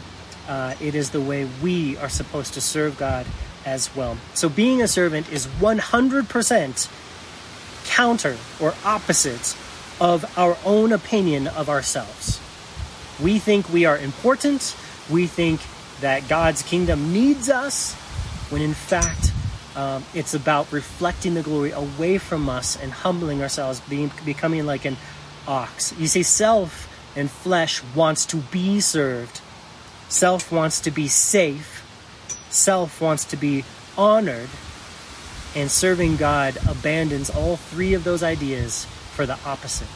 uh, 0.47 0.73
it 0.82 0.95
is 0.95 1.12
the 1.12 1.21
way 1.21 1.47
we 1.62 1.97
are 1.97 2.10
supposed 2.10 2.56
to 2.56 2.62
serve 2.62 2.97
God 2.97 3.25
as 3.65 3.93
well. 3.95 4.17
So 4.34 4.49
being 4.49 4.82
a 4.82 4.88
servant 4.88 5.32
is 5.32 5.45
100% 5.45 6.89
counter 7.86 8.38
or 8.60 8.73
opposite 8.84 9.56
of 9.99 10.38
our 10.38 10.58
own 10.65 10.91
opinion 10.93 11.47
of 11.47 11.69
ourselves. 11.69 12.39
We 13.21 13.39
think 13.39 13.69
we 13.69 13.86
are 13.86 13.97
important, 13.97 14.75
we 15.10 15.27
think 15.27 15.62
that 16.01 16.27
God's 16.27 16.62
kingdom 16.62 17.13
needs 17.13 17.49
us, 17.49 17.93
when 18.49 18.62
in 18.62 18.73
fact, 18.73 19.32
um, 19.75 20.03
it's 20.13 20.34
about 20.34 20.71
reflecting 20.71 21.36
the 21.36 21.43
glory 21.43 21.71
away 21.71 22.17
from 22.17 22.49
us 22.49 22.77
and 22.82 22.91
humbling 22.91 23.41
ourselves, 23.41 23.80
being 23.82 24.12
becoming 24.25 24.65
like 24.65 24.86
an 24.86 24.97
ox. 25.47 25.93
You 25.99 26.08
see, 26.08 26.23
self 26.23 26.88
and 27.15 27.30
flesh 27.30 27.84
wants 27.95 28.25
to 28.27 28.38
be 28.38 28.80
served. 28.80 29.41
Self 30.10 30.51
wants 30.51 30.82
to 30.82 30.91
be 30.91 31.08
safe. 31.08 31.84
Self 32.49 33.01
wants 33.01 33.25
to 33.25 33.38
be 33.38 33.65
honored. 33.97 34.49
And 35.56 35.71
serving 35.71 36.17
God 36.17 36.58
abandons 36.67 37.30
all 37.30 37.58
three 37.58 37.93
of 37.93 38.03
those 38.03 38.21
ideas 38.21 38.86
for 38.86 39.25
the 39.25 39.38
opposite. 39.45 39.88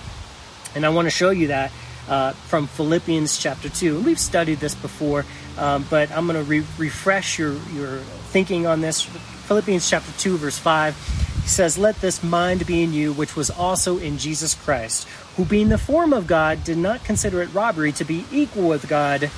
And 0.76 0.86
I 0.86 0.90
want 0.90 1.06
to 1.06 1.12
show 1.12 1.30
you 1.30 1.48
that 1.48 1.72
uh, 2.12 2.34
from 2.34 2.68
Philippians 2.68 3.38
chapter 3.38 3.70
2. 3.70 3.96
And 3.96 4.06
we've 4.06 4.20
studied 4.20 4.60
this 4.60 4.76
before, 4.76 5.26
um, 5.58 5.86
but 5.90 6.12
I'm 6.12 6.28
going 6.28 6.38
to 6.38 6.48
re- 6.48 6.66
refresh 6.78 7.40
your, 7.40 7.54
your 7.74 7.98
thinking 8.32 8.68
on 8.68 8.82
this 8.82 9.04
Philippians 9.04 9.90
chapter 9.90 10.12
2, 10.20 10.38
verse 10.38 10.58
5, 10.58 10.96
he 11.44 11.48
says, 11.48 11.78
Let 11.78 12.00
this 12.02 12.22
mind 12.22 12.66
be 12.66 12.84
in 12.84 12.94
you, 12.94 13.14
which 13.14 13.36
was 13.36 13.50
also 13.50 13.98
in 13.98 14.18
Jesus 14.18 14.56
Christ, 14.56 15.08
who 15.36 15.46
being 15.46 15.70
the 15.70 15.78
form 15.78 16.14
of 16.14 16.28
God, 16.28 16.64
did 16.64 16.78
not 16.78 17.04
consider 17.04 17.42
it 17.42 17.54
robbery 17.54 17.92
to 17.94 18.04
be 18.04 18.26
equal 18.32 18.68
with 18.68 18.88
God. 18.88 19.30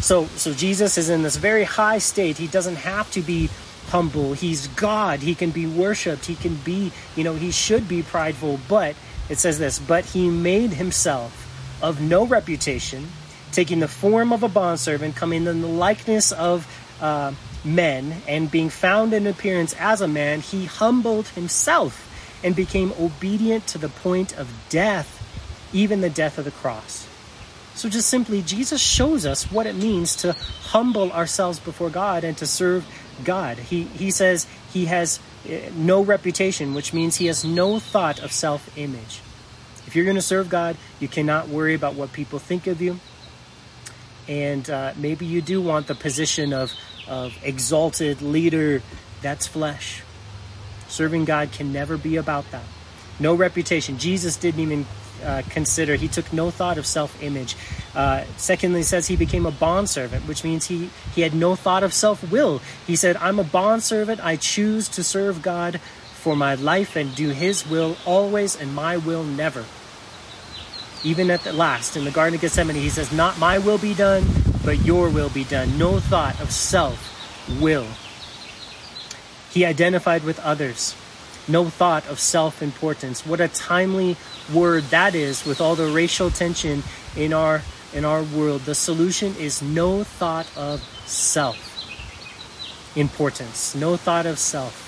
So, 0.00 0.26
so 0.36 0.54
Jesus 0.54 0.96
is 0.96 1.10
in 1.10 1.22
this 1.22 1.36
very 1.36 1.64
high 1.64 1.98
state. 1.98 2.38
He 2.38 2.46
doesn't 2.46 2.76
have 2.76 3.10
to 3.12 3.20
be 3.20 3.50
humble. 3.88 4.32
He's 4.32 4.68
God. 4.68 5.20
He 5.20 5.34
can 5.34 5.50
be 5.50 5.66
worshiped. 5.66 6.26
He 6.26 6.34
can 6.34 6.54
be, 6.56 6.92
you 7.16 7.24
know, 7.24 7.34
he 7.34 7.50
should 7.50 7.88
be 7.88 8.02
prideful. 8.02 8.60
But 8.68 8.94
it 9.28 9.38
says 9.38 9.58
this, 9.58 9.78
but 9.78 10.04
he 10.04 10.28
made 10.28 10.70
himself 10.70 11.47
of 11.82 12.00
no 12.00 12.26
reputation, 12.26 13.08
taking 13.52 13.80
the 13.80 13.88
form 13.88 14.32
of 14.32 14.42
a 14.42 14.48
bondservant, 14.48 15.16
coming 15.16 15.46
in 15.46 15.60
the 15.60 15.68
likeness 15.68 16.32
of 16.32 16.66
uh, 17.00 17.32
men, 17.64 18.22
and 18.26 18.50
being 18.50 18.70
found 18.70 19.12
in 19.12 19.26
appearance 19.26 19.74
as 19.78 20.00
a 20.00 20.08
man, 20.08 20.40
he 20.40 20.66
humbled 20.66 21.28
himself 21.28 22.04
and 22.42 22.54
became 22.54 22.92
obedient 23.00 23.66
to 23.68 23.78
the 23.78 23.88
point 23.88 24.36
of 24.36 24.48
death, 24.68 25.24
even 25.72 26.00
the 26.00 26.10
death 26.10 26.38
of 26.38 26.44
the 26.44 26.50
cross. 26.50 27.06
So, 27.74 27.88
just 27.88 28.08
simply, 28.08 28.42
Jesus 28.42 28.80
shows 28.80 29.24
us 29.24 29.52
what 29.52 29.66
it 29.66 29.76
means 29.76 30.16
to 30.16 30.32
humble 30.32 31.12
ourselves 31.12 31.60
before 31.60 31.90
God 31.90 32.24
and 32.24 32.36
to 32.38 32.46
serve 32.46 32.84
God. 33.24 33.56
He, 33.56 33.84
he 33.84 34.10
says 34.10 34.48
he 34.72 34.86
has 34.86 35.20
eh, 35.48 35.70
no 35.76 36.02
reputation, 36.02 36.74
which 36.74 36.92
means 36.92 37.16
he 37.16 37.26
has 37.26 37.44
no 37.44 37.78
thought 37.78 38.20
of 38.20 38.32
self 38.32 38.76
image. 38.76 39.20
If 39.88 39.96
you're 39.96 40.04
going 40.04 40.16
to 40.16 40.22
serve 40.22 40.50
God, 40.50 40.76
you 41.00 41.08
cannot 41.08 41.48
worry 41.48 41.72
about 41.72 41.94
what 41.94 42.12
people 42.12 42.38
think 42.38 42.66
of 42.66 42.82
you. 42.82 43.00
And 44.28 44.68
uh, 44.68 44.92
maybe 44.98 45.24
you 45.24 45.40
do 45.40 45.62
want 45.62 45.86
the 45.86 45.94
position 45.94 46.52
of 46.52 46.74
of 47.06 47.32
exalted 47.42 48.20
leader, 48.20 48.82
that's 49.22 49.46
flesh. 49.46 50.02
Serving 50.88 51.24
God 51.24 51.52
can 51.52 51.72
never 51.72 51.96
be 51.96 52.16
about 52.16 52.50
that. 52.50 52.64
No 53.18 53.34
reputation. 53.34 53.96
Jesus 53.96 54.36
didn't 54.36 54.60
even 54.60 54.84
uh, 55.24 55.40
consider, 55.48 55.96
he 55.96 56.06
took 56.06 56.34
no 56.34 56.50
thought 56.50 56.76
of 56.76 56.84
self 56.84 57.22
image. 57.22 57.56
Uh, 57.94 58.24
secondly, 58.36 58.82
says 58.82 59.06
he 59.06 59.16
became 59.16 59.46
a 59.46 59.50
bondservant, 59.50 60.28
which 60.28 60.44
means 60.44 60.66
he, 60.66 60.90
he 61.14 61.22
had 61.22 61.34
no 61.34 61.56
thought 61.56 61.82
of 61.82 61.94
self 61.94 62.30
will. 62.30 62.60
He 62.86 62.94
said, 62.94 63.16
I'm 63.16 63.38
a 63.38 63.44
bondservant. 63.44 64.22
I 64.22 64.36
choose 64.36 64.86
to 64.90 65.02
serve 65.02 65.40
God 65.40 65.80
for 66.18 66.36
my 66.36 66.56
life 66.56 66.94
and 66.94 67.14
do 67.14 67.30
his 67.30 67.66
will 67.66 67.96
always 68.04 68.54
and 68.54 68.74
my 68.74 68.98
will 68.98 69.24
never. 69.24 69.64
Even 71.04 71.30
at 71.30 71.44
the 71.44 71.52
last, 71.52 71.96
in 71.96 72.04
the 72.04 72.10
Garden 72.10 72.34
of 72.34 72.40
Gethsemane, 72.40 72.76
he 72.76 72.88
says, 72.88 73.12
Not 73.12 73.38
my 73.38 73.58
will 73.58 73.78
be 73.78 73.94
done, 73.94 74.24
but 74.64 74.84
your 74.84 75.08
will 75.08 75.28
be 75.28 75.44
done. 75.44 75.78
No 75.78 76.00
thought 76.00 76.40
of 76.40 76.50
self 76.50 77.14
will. 77.60 77.86
He 79.50 79.64
identified 79.64 80.24
with 80.24 80.38
others. 80.40 80.96
No 81.46 81.70
thought 81.70 82.06
of 82.08 82.18
self 82.18 82.62
importance. 82.62 83.24
What 83.24 83.40
a 83.40 83.48
timely 83.48 84.16
word 84.52 84.84
that 84.84 85.14
is 85.14 85.46
with 85.46 85.60
all 85.60 85.74
the 85.74 85.86
racial 85.86 86.30
tension 86.30 86.82
in 87.16 87.32
our 87.32 87.62
in 87.94 88.04
our 88.04 88.22
world. 88.22 88.62
The 88.62 88.74
solution 88.74 89.34
is 89.36 89.62
no 89.62 90.04
thought 90.04 90.50
of 90.56 90.82
self 91.06 91.56
importance. 92.96 93.74
No 93.74 93.96
thought 93.96 94.26
of 94.26 94.38
self. 94.38 94.84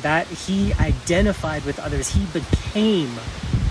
That 0.00 0.26
he 0.26 0.72
identified 0.74 1.64
with 1.64 1.78
others. 1.78 2.08
He 2.14 2.24
became 2.26 3.10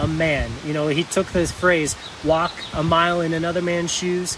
a 0.02 0.08
man. 0.08 0.50
You 0.66 0.74
know, 0.74 0.88
he 0.88 1.04
took 1.04 1.28
this 1.28 1.52
phrase, 1.52 1.96
walk 2.24 2.52
a 2.74 2.84
mile 2.84 3.22
in 3.22 3.34
another 3.34 3.62
man's 3.62 3.92
shoes 3.92 4.38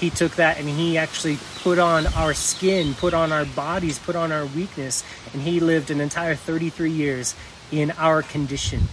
he 0.00 0.08
took 0.08 0.36
that 0.36 0.58
and 0.58 0.66
he 0.66 0.96
actually 0.96 1.38
put 1.56 1.78
on 1.78 2.06
our 2.14 2.32
skin, 2.32 2.94
put 2.94 3.12
on 3.12 3.32
our 3.32 3.44
bodies, 3.44 3.98
put 3.98 4.16
on 4.16 4.32
our 4.32 4.46
weakness, 4.46 5.04
and 5.34 5.42
he 5.42 5.60
lived 5.60 5.90
an 5.90 6.00
entire 6.00 6.34
33 6.34 6.90
years 6.90 7.34
in 7.70 7.90
our 7.92 8.22
condition. 8.22 8.88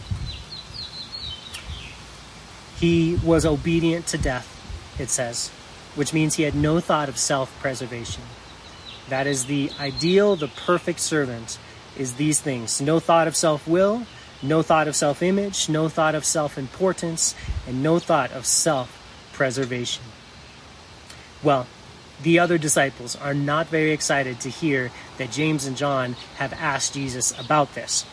He 2.78 3.18
was 3.24 3.46
obedient 3.46 4.06
to 4.08 4.18
death, 4.18 4.54
it 5.00 5.10
says, 5.10 5.48
which 5.96 6.14
means 6.14 6.36
he 6.36 6.44
had 6.44 6.54
no 6.54 6.82
thought 6.82 7.08
of 7.08 7.18
self 7.18 7.58
preservation. 7.62 8.24
That 9.08 9.26
is 9.26 9.46
the 9.46 9.72
ideal, 9.80 10.36
the 10.36 10.50
perfect 10.50 11.00
servant, 11.00 11.58
is 11.98 12.16
these 12.16 12.42
things 12.42 12.82
no 12.82 13.00
thought 13.00 13.30
of 13.30 13.36
self 13.36 13.66
will, 13.66 14.06
no 14.42 14.62
thought 14.62 14.88
of 14.88 14.96
self 14.96 15.24
image, 15.24 15.70
no 15.70 15.90
thought 15.90 16.16
of 16.16 16.26
self 16.26 16.58
importance, 16.58 17.36
and 17.68 17.82
no 17.82 18.00
thought 18.00 18.32
of 18.32 18.46
self 18.46 18.94
preservation. 19.34 20.04
Well, 21.44 21.68
the 22.22 22.40
other 22.40 22.58
disciples 22.58 23.16
are 23.16 23.34
not 23.34 23.68
very 23.68 23.92
excited 23.92 24.40
to 24.42 24.50
hear 24.50 24.92
that 25.18 25.32
James 25.32 25.66
and 25.66 25.78
John 25.78 26.14
have 26.38 26.54
asked 26.54 26.94
Jesus 26.94 27.38
about 27.40 27.76
this. 27.76 28.04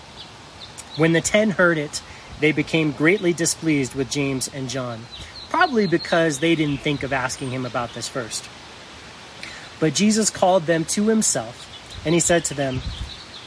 When 0.97 1.13
the 1.13 1.21
ten 1.21 1.51
heard 1.51 1.79
it, 1.79 2.03
they 2.41 2.53
became 2.53 2.93
greatly 2.93 3.33
displeased 3.33 3.95
with 3.95 4.11
James 4.11 4.49
and 4.49 4.69
John, 4.69 5.07
probably 5.49 5.87
because 5.87 6.39
they 6.39 6.55
didn't 6.55 6.81
think 6.81 7.03
of 7.03 7.13
asking 7.13 7.51
him 7.51 7.65
about 7.65 7.95
this 7.95 8.09
first. 8.09 8.49
But 9.81 9.95
Jesus 9.95 10.31
called 10.31 10.65
them 10.65 10.85
to 10.87 11.09
himself, 11.09 11.69
and 12.05 12.15
he 12.15 12.21
said 12.21 12.45
to 12.47 12.55
them, 12.55 12.81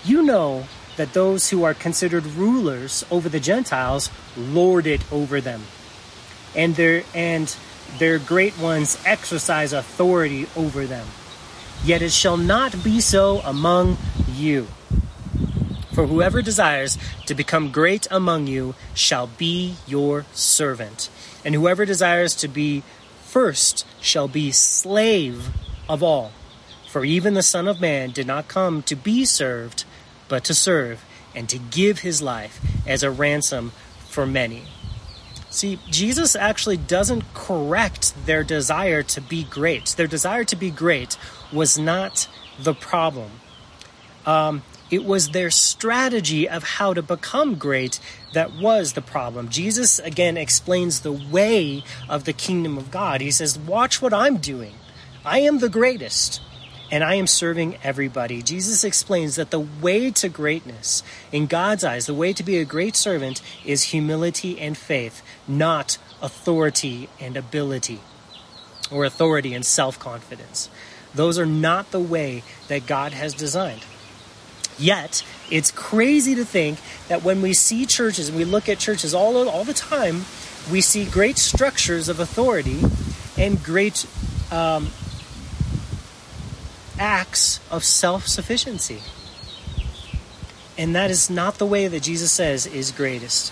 You 0.03 0.23
know 0.23 0.65
that 0.97 1.13
those 1.13 1.49
who 1.49 1.63
are 1.63 1.73
considered 1.73 2.25
rulers 2.25 3.05
over 3.09 3.29
the 3.29 3.39
Gentiles 3.39 4.09
lord 4.35 4.85
it 4.85 5.01
over 5.11 5.39
them, 5.39 5.63
and 6.55 6.75
their 6.75 7.03
and 7.13 7.55
their 7.99 8.19
great 8.19 8.57
ones 8.59 8.97
exercise 9.05 9.73
authority 9.73 10.47
over 10.55 10.85
them. 10.85 11.07
Yet 11.83 12.01
it 12.01 12.11
shall 12.11 12.37
not 12.37 12.83
be 12.83 12.99
so 12.99 13.39
among 13.39 13.97
you. 14.33 14.67
For 15.93 16.05
whoever 16.05 16.41
desires 16.41 16.97
to 17.25 17.33
become 17.33 17.71
great 17.71 18.07
among 18.11 18.45
you 18.45 18.75
shall 18.93 19.27
be 19.27 19.75
your 19.87 20.25
servant, 20.33 21.09
and 21.45 21.55
whoever 21.55 21.85
desires 21.85 22.35
to 22.35 22.47
be 22.47 22.83
first 23.23 23.85
shall 24.01 24.27
be 24.27 24.51
slave 24.51 25.49
of 25.89 26.03
all. 26.03 26.31
For 26.87 27.03
even 27.03 27.33
the 27.33 27.43
Son 27.43 27.67
of 27.67 27.81
Man 27.81 28.11
did 28.11 28.27
not 28.27 28.47
come 28.47 28.83
to 28.83 28.95
be 28.95 29.25
served, 29.25 29.85
but 30.27 30.43
to 30.45 30.53
serve, 30.53 31.03
and 31.35 31.47
to 31.49 31.57
give 31.57 31.99
his 31.99 32.21
life 32.21 32.59
as 32.85 33.03
a 33.03 33.11
ransom 33.11 33.71
for 33.99 34.25
many. 34.25 34.63
See, 35.49 35.79
Jesus 35.89 36.35
actually 36.35 36.77
doesn't 36.77 37.33
correct 37.33 38.13
their 38.25 38.43
desire 38.43 39.03
to 39.03 39.21
be 39.21 39.43
great. 39.43 39.87
Their 39.97 40.07
desire 40.07 40.43
to 40.45 40.55
be 40.55 40.69
great 40.69 41.17
was 41.51 41.79
not 41.79 42.27
the 42.59 42.73
problem. 42.73 43.31
Um, 44.25 44.63
it 44.89 45.03
was 45.03 45.29
their 45.29 45.49
strategy 45.49 46.47
of 46.47 46.63
how 46.63 46.93
to 46.93 47.01
become 47.01 47.55
great 47.55 47.99
that 48.33 48.53
was 48.53 48.93
the 48.93 49.01
problem. 49.01 49.49
Jesus 49.49 49.99
again 49.99 50.37
explains 50.37 51.01
the 51.01 51.11
way 51.11 51.83
of 52.07 52.25
the 52.25 52.33
kingdom 52.33 52.77
of 52.77 52.91
God. 52.91 53.21
He 53.21 53.31
says, 53.31 53.57
Watch 53.57 54.01
what 54.01 54.13
I'm 54.13 54.37
doing. 54.37 54.75
I 55.25 55.39
am 55.39 55.59
the 55.59 55.69
greatest 55.69 56.41
and 56.91 57.03
I 57.03 57.15
am 57.15 57.27
serving 57.27 57.77
everybody. 57.83 58.41
Jesus 58.41 58.83
explains 58.83 59.35
that 59.35 59.51
the 59.51 59.59
way 59.59 60.11
to 60.11 60.29
greatness, 60.29 61.03
in 61.31 61.47
God's 61.47 61.83
eyes, 61.83 62.05
the 62.05 62.13
way 62.13 62.33
to 62.33 62.43
be 62.43 62.57
a 62.57 62.65
great 62.65 62.95
servant 62.95 63.41
is 63.65 63.83
humility 63.83 64.59
and 64.59 64.77
faith, 64.77 65.21
not 65.47 65.97
authority 66.21 67.09
and 67.19 67.35
ability, 67.35 67.99
or 68.89 69.05
authority 69.05 69.53
and 69.53 69.65
self 69.65 69.99
confidence. 69.99 70.69
Those 71.13 71.39
are 71.39 71.45
not 71.45 71.91
the 71.91 71.99
way 71.99 72.43
that 72.67 72.85
God 72.85 73.13
has 73.13 73.33
designed. 73.33 73.85
Yet, 74.77 75.25
it's 75.49 75.71
crazy 75.71 76.35
to 76.35 76.45
think 76.45 76.79
that 77.07 77.23
when 77.23 77.41
we 77.41 77.53
see 77.53 77.85
churches 77.85 78.29
and 78.29 78.37
we 78.37 78.45
look 78.45 78.69
at 78.69 78.77
churches 78.77 79.13
all, 79.13 79.49
all 79.49 79.63
the 79.63 79.73
time, 79.73 80.25
we 80.71 80.81
see 80.81 81.05
great 81.05 81.37
structures 81.37 82.09
of 82.09 82.19
authority 82.19 82.81
and 83.37 83.63
great 83.63 84.05
um, 84.51 84.89
acts 86.99 87.59
of 87.69 87.83
self 87.83 88.27
sufficiency. 88.27 89.01
And 90.77 90.95
that 90.95 91.09
is 91.09 91.29
not 91.29 91.55
the 91.55 91.65
way 91.65 91.87
that 91.87 92.03
Jesus 92.03 92.31
says 92.31 92.67
is 92.67 92.91
greatest. 92.91 93.51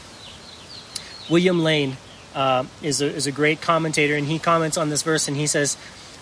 William 1.29 1.63
Lane 1.63 1.97
uh, 2.36 2.65
is, 2.84 3.01
a, 3.01 3.08
is 3.08 3.25
a 3.25 3.31
great 3.31 3.62
commentator, 3.62 4.15
and 4.15 4.27
he 4.27 4.38
comments 4.38 4.77
on 4.77 4.89
this 4.89 5.01
verse 5.01 5.27
and 5.27 5.36
he 5.36 5.47
says, 5.47 5.75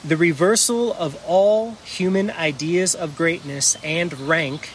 The 0.03 0.15
reversal 0.15 0.93
of 0.93 1.21
all 1.27 1.71
human 1.83 2.31
ideas 2.31 2.95
of 2.95 3.17
greatness 3.17 3.75
and 3.83 4.13
rank 4.13 4.69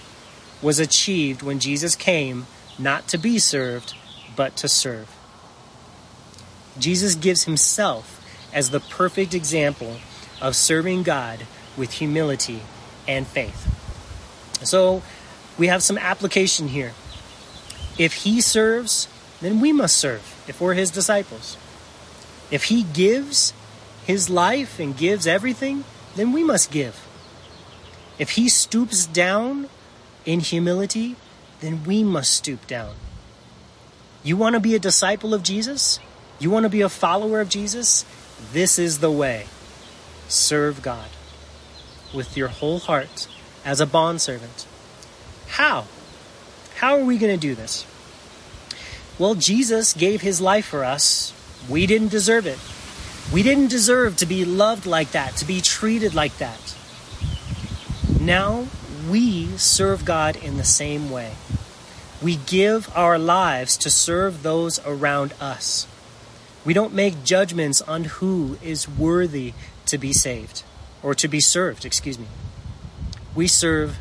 was 0.61 0.79
achieved 0.79 1.43
when 1.43 1.61
Jesus 1.61 1.95
came 1.95 2.47
not 2.79 3.09
to 3.09 3.19
be 3.19 3.39
served, 3.39 3.95
but 4.37 4.57
to 4.57 4.69
serve. 4.69 5.15
Jesus 6.79 7.15
gives 7.15 7.45
himself 7.45 8.15
as 8.53 8.71
the 8.71 8.81
perfect 8.81 9.35
example 9.35 9.97
of 10.41 10.55
serving 10.55 11.03
God 11.03 11.47
with 11.79 11.93
humility 11.93 12.61
and 13.07 13.27
faith. 13.27 13.67
So 14.64 15.03
we 15.57 15.69
have 15.69 15.83
some 15.83 15.97
application 15.99 16.69
here. 16.69 16.93
If 17.97 18.12
he 18.14 18.41
serves, 18.41 19.09
then 19.41 19.61
we 19.61 19.73
must 19.73 19.97
serve 19.97 20.45
if 20.49 20.61
we're 20.61 20.75
his 20.75 20.91
disciples. 20.91 21.57
If 22.51 22.64
he 22.64 22.83
gives 22.83 23.53
his 24.07 24.29
life 24.29 24.79
and 24.79 24.97
gives 24.97 25.27
everything, 25.27 25.85
then 26.17 26.33
we 26.33 26.43
must 26.43 26.71
give. 26.71 27.07
If 28.19 28.31
he 28.31 28.49
stoops 28.49 29.07
down 29.07 29.69
in 30.25 30.41
humility, 30.41 31.17
then 31.61 31.85
we 31.85 32.03
must 32.03 32.35
stoop 32.35 32.67
down. 32.67 32.95
You 34.23 34.37
want 34.37 34.55
to 34.55 34.61
be 34.61 34.75
a 34.75 34.79
disciple 34.79 35.35
of 35.35 35.43
Jesus? 35.43 36.01
You 36.38 36.51
want 36.51 36.64
to 36.64 36.71
be 36.71 36.81
a 36.81 36.88
follower 36.88 37.41
of 37.41 37.49
Jesus? 37.49 38.05
This 38.53 38.79
is 38.79 38.99
the 38.99 39.11
way. 39.11 39.47
Serve 40.29 40.83
God 40.83 41.09
with 42.14 42.37
your 42.37 42.49
whole 42.49 42.79
heart 42.79 43.29
as 43.64 43.81
a 43.81 43.87
bondservant. 43.87 44.66
How? 45.49 45.87
How 46.77 46.99
are 46.99 47.05
we 47.05 47.18
going 47.18 47.35
to 47.35 47.40
do 47.40 47.55
this? 47.55 47.87
Well, 49.18 49.35
Jesus 49.35 49.92
gave 49.94 50.21
his 50.21 50.40
life 50.40 50.66
for 50.66 50.85
us. 50.85 51.33
We 51.68 51.87
didn't 51.87 52.09
deserve 52.09 52.47
it. 52.47 52.59
We 53.33 53.42
didn't 53.42 53.68
deserve 53.68 54.16
to 54.18 54.27
be 54.27 54.44
loved 54.44 54.87
like 54.87 55.11
that, 55.11 55.37
to 55.37 55.44
be 55.44 55.61
treated 55.61 56.14
like 56.14 56.38
that. 56.38 56.77
Now 58.21 58.68
we 59.11 59.49
serve 59.59 60.05
God 60.05 60.37
in 60.37 60.57
the 60.57 60.64
same 60.64 61.11
way. 61.11 61.33
We 62.23 62.37
give 62.37 62.90
our 62.97 63.18
lives 63.18 63.77
to 63.79 63.90
serve 63.90 64.42
those 64.42 64.81
around 64.87 65.35
us. 65.40 65.87
We 66.64 66.75
don't 66.75 66.94
make 66.94 67.25
judgments 67.25 67.83
on 67.83 68.05
who 68.05 68.59
is 68.62 68.88
worthy 68.88 69.53
to 69.87 69.99
be 69.99 70.12
saved 70.12 70.62
or 71.03 71.15
to 71.15 71.29
be 71.29 71.41
served, 71.41 71.85
excuse 71.85 72.19
me. 72.19 72.27
We 73.35 73.47
serve 73.47 73.97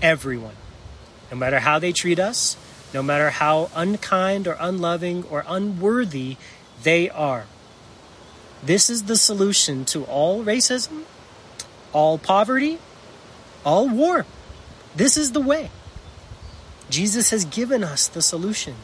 everyone, 0.00 0.54
no 1.30 1.36
matter 1.36 1.60
how 1.60 1.78
they 1.78 1.92
treat 1.92 2.18
us, 2.18 2.56
no 2.92 3.02
matter 3.02 3.30
how 3.30 3.70
unkind 3.74 4.46
or 4.46 4.56
unloving 4.58 5.24
or 5.24 5.44
unworthy 5.46 6.36
they 6.82 7.10
are. 7.10 7.46
This 8.62 8.90
is 8.90 9.04
the 9.04 9.16
solution 9.16 9.84
to 9.86 10.04
all 10.04 10.44
racism, 10.44 11.02
all 11.92 12.18
poverty, 12.18 12.78
all 13.64 13.88
war. 13.88 14.26
This 14.94 15.16
is 15.16 15.32
the 15.32 15.40
way. 15.40 15.70
Jesus 16.90 17.30
has 17.30 17.44
given 17.44 17.84
us 17.84 18.08
the 18.08 18.22
solution. 18.22 18.74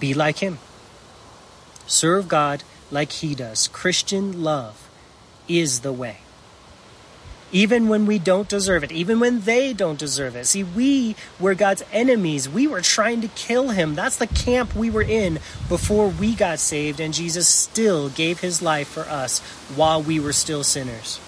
Be 0.00 0.12
like 0.14 0.38
Him. 0.38 0.58
Serve 1.86 2.28
God 2.28 2.62
like 2.90 3.12
He 3.12 3.34
does. 3.34 3.68
Christian 3.68 4.42
love 4.42 4.87
is 5.48 5.80
the 5.80 5.92
way. 5.92 6.18
Even 7.50 7.88
when 7.88 8.04
we 8.04 8.18
don't 8.18 8.48
deserve 8.48 8.84
it, 8.84 8.92
even 8.92 9.20
when 9.20 9.40
they 9.40 9.72
don't 9.72 9.98
deserve 9.98 10.36
it. 10.36 10.46
See, 10.46 10.62
we 10.62 11.16
were 11.40 11.54
God's 11.54 11.82
enemies. 11.92 12.46
We 12.46 12.66
were 12.66 12.82
trying 12.82 13.22
to 13.22 13.28
kill 13.28 13.70
him. 13.70 13.94
That's 13.94 14.18
the 14.18 14.26
camp 14.26 14.76
we 14.76 14.90
were 14.90 15.02
in 15.02 15.38
before 15.66 16.08
we 16.08 16.34
got 16.34 16.58
saved, 16.58 17.00
and 17.00 17.14
Jesus 17.14 17.48
still 17.48 18.10
gave 18.10 18.40
his 18.40 18.60
life 18.60 18.88
for 18.88 19.04
us 19.04 19.38
while 19.74 20.02
we 20.02 20.20
were 20.20 20.34
still 20.34 20.62
sinners. 20.62 21.20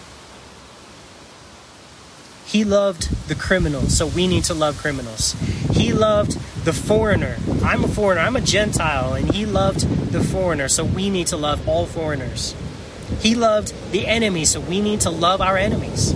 He 2.44 2.64
loved 2.64 3.28
the 3.28 3.37
criminals, 3.37 3.96
so 3.96 4.06
we 4.09 4.26
need 4.26 4.44
to 4.44 4.54
love 4.54 4.76
criminals. 4.76 5.33
He 5.72 5.92
loved 5.92 6.33
the 6.64 6.72
foreigner. 6.72 7.37
I'm 7.62 7.85
a 7.85 7.88
foreigner, 7.88 8.20
I'm 8.20 8.35
a 8.35 8.40
Gentile, 8.40 9.14
and 9.14 9.33
he 9.33 9.46
loved 9.46 10.12
the 10.12 10.22
foreigner, 10.22 10.68
so 10.68 10.85
we 10.85 11.11
need 11.11 11.28
to 11.28 11.37
love 11.37 11.66
all 11.68 11.87
foreigners. 11.87 12.56
He 13.20 13.35
loved 13.35 13.75
the 13.92 14.07
enemy, 14.07 14.44
so 14.44 14.61
we 14.61 14.81
need 14.81 15.01
to 15.03 15.11
love 15.11 15.40
our 15.40 15.57
enemies. 15.57 16.14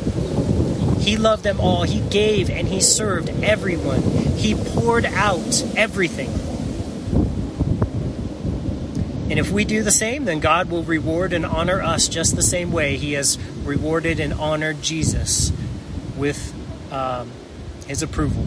He 1.05 1.17
loved 1.17 1.43
them 1.43 1.61
all. 1.61 1.83
He 1.83 2.01
gave 2.01 2.49
and 2.49 2.67
he 2.67 2.81
served 2.81 3.29
everyone. 3.43 4.03
He 4.03 4.55
poured 4.55 5.05
out 5.05 5.63
everything. 5.77 6.31
And 9.31 9.39
if 9.39 9.51
we 9.51 9.65
do 9.65 9.83
the 9.83 9.91
same, 9.91 10.27
then 10.27 10.39
God 10.39 10.71
will 10.71 10.85
reward 10.85 11.33
and 11.33 11.45
honor 11.45 11.83
us 11.83 12.09
just 12.09 12.37
the 12.37 12.43
same 12.43 12.71
way 12.71 12.97
He 12.97 13.15
has 13.15 13.39
rewarded 13.65 14.21
and 14.21 14.33
honored 14.33 14.81
Jesus 14.81 15.51
with 16.17 16.55
um, 16.93 17.31
His 17.87 18.03
approval. 18.03 18.47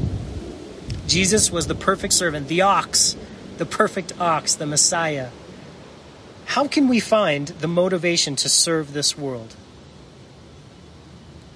Jesus 1.07 1.51
was 1.51 1.67
the 1.67 1.75
perfect 1.75 2.13
servant, 2.13 2.47
the 2.47 2.62
ox, 2.62 3.17
the 3.57 3.65
perfect 3.65 4.13
ox, 4.19 4.55
the 4.55 4.65
Messiah. 4.65 5.29
How 6.47 6.65
can 6.65 6.88
we 6.88 7.01
find 7.01 7.49
the 7.49 7.67
motivation 7.67 8.38
to 8.38 8.47
serve 8.47 8.93
this 8.93 9.17
world? 9.17 9.55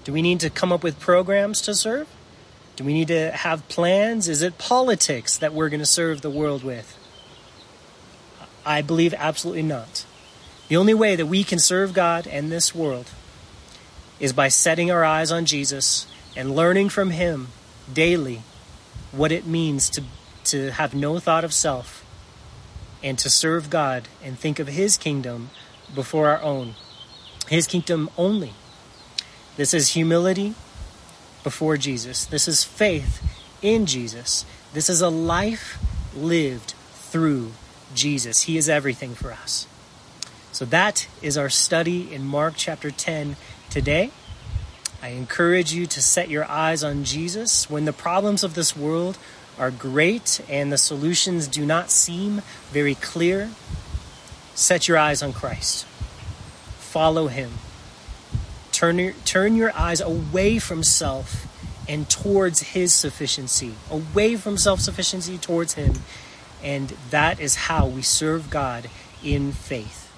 Do 0.03 0.11
we 0.11 0.21
need 0.21 0.41
to 0.41 0.49
come 0.49 0.73
up 0.73 0.83
with 0.83 0.99
programs 0.99 1.61
to 1.61 1.73
serve? 1.73 2.09
Do 2.75 2.83
we 2.83 2.93
need 2.93 3.07
to 3.07 3.31
have 3.31 3.67
plans? 3.69 4.27
Is 4.27 4.41
it 4.41 4.57
politics 4.57 5.37
that 5.37 5.53
we're 5.53 5.69
going 5.69 5.79
to 5.79 5.85
serve 5.85 6.21
the 6.21 6.29
world 6.29 6.63
with? 6.63 6.97
I 8.65 8.81
believe 8.81 9.13
absolutely 9.13 9.63
not. 9.63 10.05
The 10.67 10.75
only 10.75 10.93
way 10.93 11.15
that 11.15 11.25
we 11.25 11.45
can 11.45 11.57
serve 11.57 11.93
God 11.93 12.27
and 12.27 12.51
this 12.51 12.75
world 12.75 13.09
is 14.19 14.33
by 14.33 14.49
setting 14.49 14.91
our 14.91 15.05
eyes 15.05 15.31
on 15.31 15.45
Jesus 15.45 16.05
and 16.35 16.53
learning 16.53 16.89
from 16.89 17.11
Him 17.11 17.47
daily 17.91 18.41
what 19.13 19.31
it 19.31 19.47
means 19.47 19.89
to, 19.91 20.03
to 20.45 20.71
have 20.71 20.93
no 20.93 21.17
thought 21.17 21.45
of 21.45 21.53
self 21.53 22.00
and 23.03 23.17
to 23.19 23.29
serve 23.29 23.69
God 23.69 24.07
and 24.23 24.37
think 24.37 24.59
of 24.59 24.67
His 24.67 24.97
kingdom 24.97 25.49
before 25.93 26.29
our 26.29 26.41
own. 26.41 26.75
His 27.47 27.67
kingdom 27.67 28.09
only. 28.17 28.53
This 29.57 29.73
is 29.73 29.89
humility 29.89 30.55
before 31.43 31.77
Jesus. 31.77 32.25
This 32.25 32.47
is 32.47 32.63
faith 32.63 33.21
in 33.61 33.85
Jesus. 33.85 34.45
This 34.73 34.89
is 34.89 35.01
a 35.01 35.09
life 35.09 35.77
lived 36.15 36.71
through 36.93 37.51
Jesus. 37.93 38.43
He 38.43 38.57
is 38.57 38.69
everything 38.69 39.15
for 39.15 39.31
us. 39.31 39.67
So 40.51 40.65
that 40.65 41.07
is 41.21 41.37
our 41.37 41.49
study 41.49 42.13
in 42.13 42.25
Mark 42.25 42.53
chapter 42.55 42.91
10 42.91 43.35
today. 43.69 44.11
I 45.01 45.09
encourage 45.09 45.73
you 45.73 45.87
to 45.87 46.01
set 46.01 46.29
your 46.29 46.45
eyes 46.45 46.83
on 46.83 47.03
Jesus 47.03 47.69
when 47.69 47.85
the 47.85 47.93
problems 47.93 48.43
of 48.43 48.53
this 48.53 48.77
world 48.77 49.17
are 49.61 49.71
great 49.71 50.41
and 50.49 50.73
the 50.73 50.77
solutions 50.77 51.47
do 51.47 51.65
not 51.65 51.89
seem 51.89 52.41
very 52.71 52.95
clear. 52.95 53.49
Set 54.55 54.89
your 54.89 54.97
eyes 54.97 55.23
on 55.23 55.31
Christ. 55.31 55.85
Follow 56.79 57.27
him. 57.27 57.51
Turn 58.73 58.99
your, 58.99 59.13
turn 59.23 59.55
your 59.55 59.71
eyes 59.73 60.01
away 60.01 60.59
from 60.59 60.83
self 60.83 61.47
and 61.87 62.09
towards 62.09 62.73
his 62.73 62.93
sufficiency, 62.93 63.75
away 63.89 64.35
from 64.35 64.57
self 64.57 64.81
sufficiency 64.81 65.37
towards 65.37 65.75
him 65.75 65.93
and 66.63 66.89
that 67.09 67.39
is 67.39 67.55
how 67.55 67.87
we 67.87 68.01
serve 68.01 68.49
God 68.49 68.89
in 69.23 69.51
faith. 69.51 70.11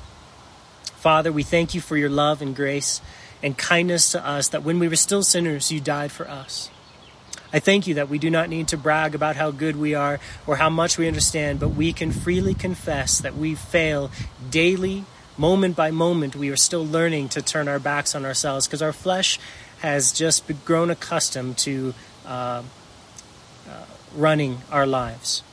Father, 0.95 1.31
we 1.31 1.43
thank 1.43 1.73
you 1.73 1.81
for 1.81 1.97
your 1.97 2.09
love 2.09 2.41
and 2.41 2.55
grace 2.55 3.01
and 3.41 3.57
kindness 3.57 4.11
to 4.11 4.25
us, 4.25 4.47
that 4.49 4.63
when 4.63 4.79
we 4.79 4.87
were 4.87 4.95
still 4.95 5.23
sinners, 5.23 5.71
you 5.71 5.81
died 5.81 6.11
for 6.11 6.29
us. 6.29 6.69
I 7.53 7.59
thank 7.59 7.85
you 7.85 7.93
that 7.93 8.09
we 8.09 8.17
do 8.17 8.31
not 8.31 8.49
need 8.49 8.67
to 8.69 8.77
brag 8.77 9.13
about 9.13 9.35
how 9.35 9.51
good 9.51 9.75
we 9.75 9.93
are 9.93 10.19
or 10.47 10.55
how 10.55 10.71
much 10.71 10.97
we 10.97 11.07
understand, 11.07 11.59
but 11.59 11.69
we 11.69 11.93
can 11.93 12.11
freely 12.11 12.55
confess 12.55 13.19
that 13.19 13.35
we 13.35 13.53
fail 13.53 14.09
daily, 14.49 15.05
moment 15.37 15.75
by 15.75 15.91
moment. 15.91 16.35
We 16.35 16.49
are 16.49 16.57
still 16.57 16.85
learning 16.85 17.29
to 17.29 17.43
turn 17.43 17.67
our 17.67 17.77
backs 17.77 18.15
on 18.15 18.25
ourselves 18.25 18.65
because 18.65 18.81
our 18.81 18.91
flesh 18.91 19.39
has 19.81 20.11
just 20.11 20.49
grown 20.65 20.89
accustomed 20.89 21.59
to 21.59 21.93
uh, 22.25 22.63
uh, 23.69 23.85
running 24.15 24.61
our 24.71 24.87
lives. 24.87 25.43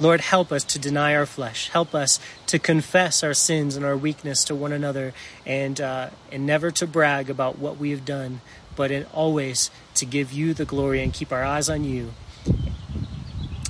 Lord, 0.00 0.22
help 0.22 0.50
us 0.50 0.64
to 0.64 0.78
deny 0.80 1.14
our 1.14 1.26
flesh. 1.26 1.68
Help 1.68 1.94
us 1.94 2.18
to 2.46 2.58
confess 2.58 3.22
our 3.22 3.32
sins 3.32 3.76
and 3.76 3.84
our 3.84 3.96
weakness 3.96 4.42
to 4.44 4.54
one 4.54 4.72
another, 4.72 5.14
and 5.46 5.80
uh, 5.80 6.10
and 6.32 6.44
never 6.44 6.72
to 6.72 6.86
brag 6.86 7.30
about 7.30 7.60
what 7.60 7.78
we 7.78 7.90
have 7.90 8.04
done, 8.04 8.40
but 8.76 8.90
in 8.90 9.04
always 9.06 9.70
to 9.94 10.06
give 10.06 10.32
you 10.32 10.54
the 10.54 10.64
glory 10.64 11.02
and 11.02 11.12
keep 11.12 11.32
our 11.32 11.44
eyes 11.44 11.68
on 11.68 11.84
you. 11.84 12.12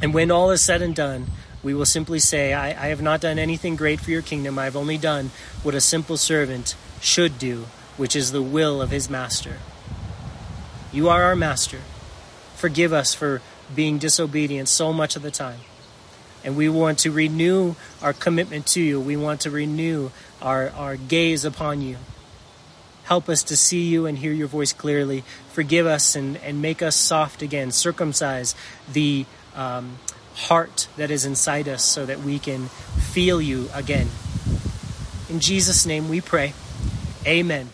And 0.03 0.13
when 0.13 0.31
all 0.31 0.51
is 0.51 0.63
said 0.63 0.83
and 0.83 0.95
done, 0.95 1.27
we 1.63 1.73
will 1.73 1.87
simply 1.87 2.19
say, 2.19 2.53
I, 2.53 2.69
I 2.69 2.89
have 2.89 3.01
not 3.01 3.23
done 3.23 3.39
anything 3.39 3.75
great 3.75 4.01
for 4.01 4.11
your 4.11 4.23
kingdom. 4.23 4.59
I 4.59 4.65
have 4.65 4.77
only 4.77 4.99
done 4.99 5.31
what 5.63 5.75
a 5.75 5.81
simple 5.81 6.17
servant 6.17 6.77
should 7.01 7.39
do, 7.39 7.67
which 7.97 8.15
is 8.15 8.33
the 8.33 8.43
will 8.43 8.83
of 8.83 8.91
his 8.91 9.09
master. 9.09 9.59
You 10.93 11.09
are 11.09 11.23
our 11.23 11.35
master. 11.35 11.81
Forgive 12.55 12.93
us 12.93 13.15
for 13.15 13.41
being 13.75 13.99
disobedient 13.99 14.69
so 14.69 14.93
much 14.93 15.17
of 15.17 15.23
the 15.23 15.31
time. 15.31 15.61
And 16.45 16.57
we 16.57 16.69
want 16.69 16.99
to 17.01 17.11
renew 17.11 17.75
our 18.03 18.13
commitment 18.13 18.67
to 18.69 18.83
you. 18.83 19.01
We 19.01 19.17
want 19.17 19.41
to 19.43 19.51
renew 19.51 20.11
our, 20.43 20.69
our 20.71 20.97
gaze 20.97 21.47
upon 21.47 21.81
you. 21.81 21.97
Help 23.05 23.29
us 23.29 23.43
to 23.45 23.57
see 23.57 23.83
you 23.83 24.07
and 24.07 24.19
hear 24.19 24.33
your 24.33 24.49
voice 24.49 24.73
clearly. 24.73 25.25
Forgive 25.53 25.87
us 25.87 26.17
and, 26.17 26.37
and 26.39 26.61
make 26.61 26.83
us 26.83 26.97
soft 26.97 27.43
again. 27.43 27.71
Circumcise 27.71 28.55
the 28.93 29.27
um, 29.55 29.99
heart 30.35 30.89
that 30.97 31.11
is 31.11 31.25
inside 31.25 31.69
us 31.69 31.85
so 31.85 32.07
that 32.07 32.21
we 32.21 32.39
can 32.39 32.67
feel 33.13 33.41
you 33.41 33.69
again. 33.75 34.09
In 35.29 35.41
Jesus' 35.41 35.87
name 35.87 36.09
we 36.09 36.21
pray. 36.21 36.55
Amen. 37.27 37.71